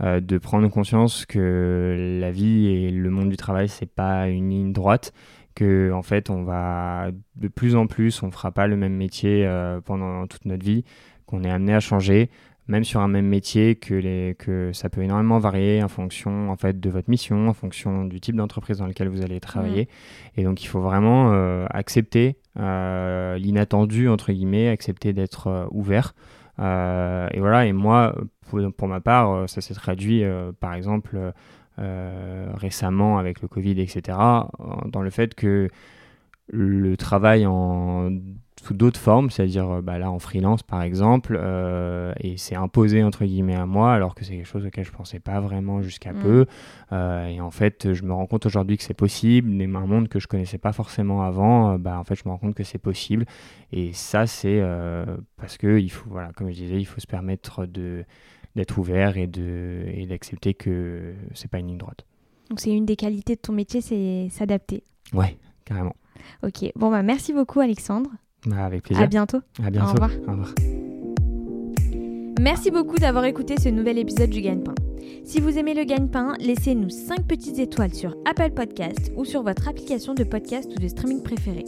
euh, 0.02 0.20
de 0.20 0.38
prendre 0.38 0.68
conscience 0.68 1.26
que 1.26 2.20
la 2.20 2.30
vie 2.30 2.68
et 2.68 2.92
le 2.92 3.10
monde 3.10 3.30
du 3.30 3.38
travail, 3.38 3.70
c'est 3.70 3.90
pas 3.90 4.28
une 4.28 4.50
ligne 4.50 4.74
droite, 4.74 5.14
que 5.56 5.92
en 5.92 6.02
fait, 6.02 6.30
on 6.30 6.44
va 6.44 7.10
de 7.36 7.48
plus 7.48 7.76
en 7.76 7.88
plus, 7.88 8.22
on 8.24 8.32
fera 8.32 8.52
pas 8.52 8.68
le 8.68 8.76
même 8.76 8.96
métier 8.96 9.46
euh, 9.46 9.82
pendant 9.82 10.28
toute 10.28 10.46
notre 10.46 10.64
vie, 10.64 10.84
qu'on 11.26 11.44
est 11.44 11.50
amené 11.50 11.74
à 11.74 11.80
changer, 11.80 12.30
même 12.68 12.84
sur 12.84 13.00
un 13.00 13.08
même 13.08 13.28
métier, 13.28 13.76
que, 13.76 13.94
les, 13.94 14.36
que 14.38 14.72
ça 14.74 14.90
peut 14.90 15.02
énormément 15.02 15.40
varier 15.40 15.82
en 15.84 15.88
fonction 15.88 16.50
en 16.52 16.56
fait 16.56 16.80
de 16.80 16.90
votre 16.90 17.10
mission, 17.10 17.48
en 17.50 17.54
fonction 17.54 18.06
du 18.06 18.20
type 18.20 18.36
d'entreprise 18.36 18.78
dans 18.78 18.88
lequel 18.88 19.08
vous 19.08 19.24
allez 19.24 19.40
travailler. 19.40 19.84
Mmh. 19.86 20.40
Et 20.40 20.44
donc, 20.44 20.64
il 20.64 20.68
faut 20.68 20.82
vraiment 20.82 21.32
euh, 21.32 21.66
accepter 21.70 22.38
l'inattendu 22.56 24.08
entre 24.08 24.32
guillemets, 24.32 24.70
accepter 24.70 25.12
d'être 25.12 25.68
ouvert. 25.72 26.16
et 26.60 27.40
voilà. 27.40 27.66
Et 27.66 27.74
moi, 27.74 28.16
pour, 28.78 28.88
ma 28.88 29.02
part, 29.02 29.32
euh, 29.32 29.48
ça 29.48 29.62
s'est 29.62 29.74
traduit 29.74 30.24
euh, 30.24 30.52
par 30.60 30.74
exemple 30.74 31.18
euh, 31.80 32.52
récemment 32.56 33.18
avec 33.18 33.42
le 33.42 33.48
Covid, 33.48 33.80
etc., 33.80 34.18
dans 34.86 35.02
le 35.02 35.10
fait 35.10 35.36
que 35.36 35.70
le 36.48 36.96
travail 36.96 37.46
en 37.46 38.12
sous 38.62 38.74
d'autres 38.74 39.00
formes, 39.00 39.30
c'est-à-dire 39.30 39.82
bah, 39.84 40.00
là 40.00 40.10
en 40.10 40.18
freelance 40.18 40.64
par 40.64 40.82
exemple, 40.82 41.40
et 42.20 42.38
c'est 42.38 42.56
imposé 42.56 43.04
entre 43.04 43.26
guillemets 43.26 43.56
à 43.56 43.66
moi, 43.66 43.94
alors 43.94 44.16
que 44.16 44.24
c'est 44.24 44.36
quelque 44.36 44.48
chose 44.48 44.66
auquel 44.66 44.86
je 44.86 44.92
pensais 44.92 45.20
pas 45.20 45.40
vraiment 45.40 45.82
jusqu'à 45.82 46.14
mm. 46.14 46.22
peu. 46.22 46.46
et 46.92 47.42
en 47.42 47.52
fait, 47.52 47.94
je 47.94 48.04
me 48.04 48.14
rends 48.14 48.28
compte 48.28 48.46
aujourd'hui 48.46 48.78
que 48.78 48.84
c'est 48.84 48.94
possible, 48.94 49.50
mais 49.50 49.66
un 49.66 49.86
monde 49.86 50.08
que 50.08 50.20
je 50.20 50.28
connaissais 50.28 50.58
pas 50.58 50.72
forcément 50.72 51.24
avant, 51.24 51.78
bah, 51.78 52.00
en 52.00 52.04
fait, 52.04 52.16
je 52.16 52.24
me 52.26 52.30
rends 52.30 52.38
compte 52.38 52.56
que 52.56 52.64
c'est 52.64 52.80
possible. 52.80 53.26
Et 53.72 53.92
ça, 53.94 54.26
c'est 54.26 54.64
parce 55.38 55.58
que 55.58 55.80
il 55.80 55.90
faut, 55.90 56.10
voilà, 56.10 56.32
comme 56.36 56.50
je 56.50 56.56
disais, 56.56 56.80
il 56.80 56.86
faut 56.86 57.02
se 57.02 57.08
permettre 57.08 57.66
de 57.66 58.06
d'être 58.56 58.78
ouvert 58.78 59.18
et 59.18 59.28
de 59.28 59.86
et 59.88 60.06
d'accepter 60.06 60.54
que 60.54 61.14
c'est 61.34 61.50
pas 61.50 61.60
une 61.60 61.68
ligne 61.68 61.78
droite. 61.78 62.06
Donc 62.50 62.60
c'est 62.60 62.72
une 62.72 62.86
des 62.86 62.96
qualités 62.96 63.36
de 63.36 63.42
ton 63.42 63.54
métier, 63.54 63.82
c'est 63.82 64.28
s'adapter. 64.30 64.84
Ouais, 65.14 65.38
carrément. 65.66 65.96
Ok, 66.44 66.72
bon 66.76 66.92
bah 66.92 67.04
merci 67.04 67.34
beaucoup 67.34 67.60
Alexandre. 67.60 68.10
Bah, 68.46 68.66
avec 68.66 68.84
plaisir. 68.84 69.04
À 69.04 69.08
bientôt. 69.08 69.40
À 69.64 69.70
bientôt. 69.70 69.90
Au 69.90 69.94
revoir. 69.94 70.12
Au 70.28 70.32
revoir. 70.32 70.54
Merci 72.40 72.70
beaucoup 72.70 72.98
d'avoir 72.98 73.26
écouté 73.26 73.56
ce 73.60 73.70
nouvel 73.70 73.98
épisode 73.98 74.30
du 74.30 74.42
Gagne-Pain. 74.42 74.76
Si 75.24 75.40
vous 75.40 75.58
aimez 75.58 75.74
le 75.74 75.84
Gagne-Pain, 75.84 76.36
laissez-nous 76.40 76.90
5 76.90 77.26
petites 77.26 77.58
étoiles 77.58 77.94
sur 77.94 78.16
Apple 78.26 78.52
Podcast 78.52 79.12
ou 79.16 79.26
sur 79.26 79.42
votre 79.42 79.68
application 79.68 80.14
de 80.14 80.24
podcast 80.24 80.70
ou 80.76 80.80
de 80.80 80.88
streaming 80.88 81.24
préférée. 81.24 81.66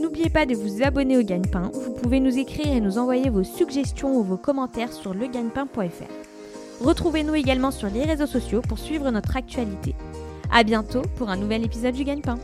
N'oubliez 0.00 0.30
pas 0.30 0.46
de 0.46 0.54
vous 0.54 0.82
abonner 0.82 1.18
au 1.18 1.22
Gagne-Pain. 1.22 1.70
Vous 1.72 1.92
pouvez 1.92 2.18
nous 2.18 2.38
écrire 2.38 2.68
et 2.68 2.80
nous 2.80 2.98
envoyer 2.98 3.28
vos 3.28 3.44
suggestions 3.44 4.16
ou 4.16 4.22
vos 4.22 4.36
commentaires 4.36 4.92
sur 4.92 5.12
legagnepain.fr. 5.12 6.82
Retrouvez-nous 6.82 7.34
également 7.34 7.70
sur 7.70 7.88
les 7.88 8.04
réseaux 8.04 8.26
sociaux 8.26 8.62
pour 8.62 8.78
suivre 8.78 9.10
notre 9.10 9.36
actualité. 9.36 9.94
A 10.50 10.64
bientôt 10.64 11.02
pour 11.16 11.28
un 11.28 11.36
nouvel 11.36 11.64
épisode 11.64 11.94
du 11.94 12.04
Gagne-Pain. 12.04 12.38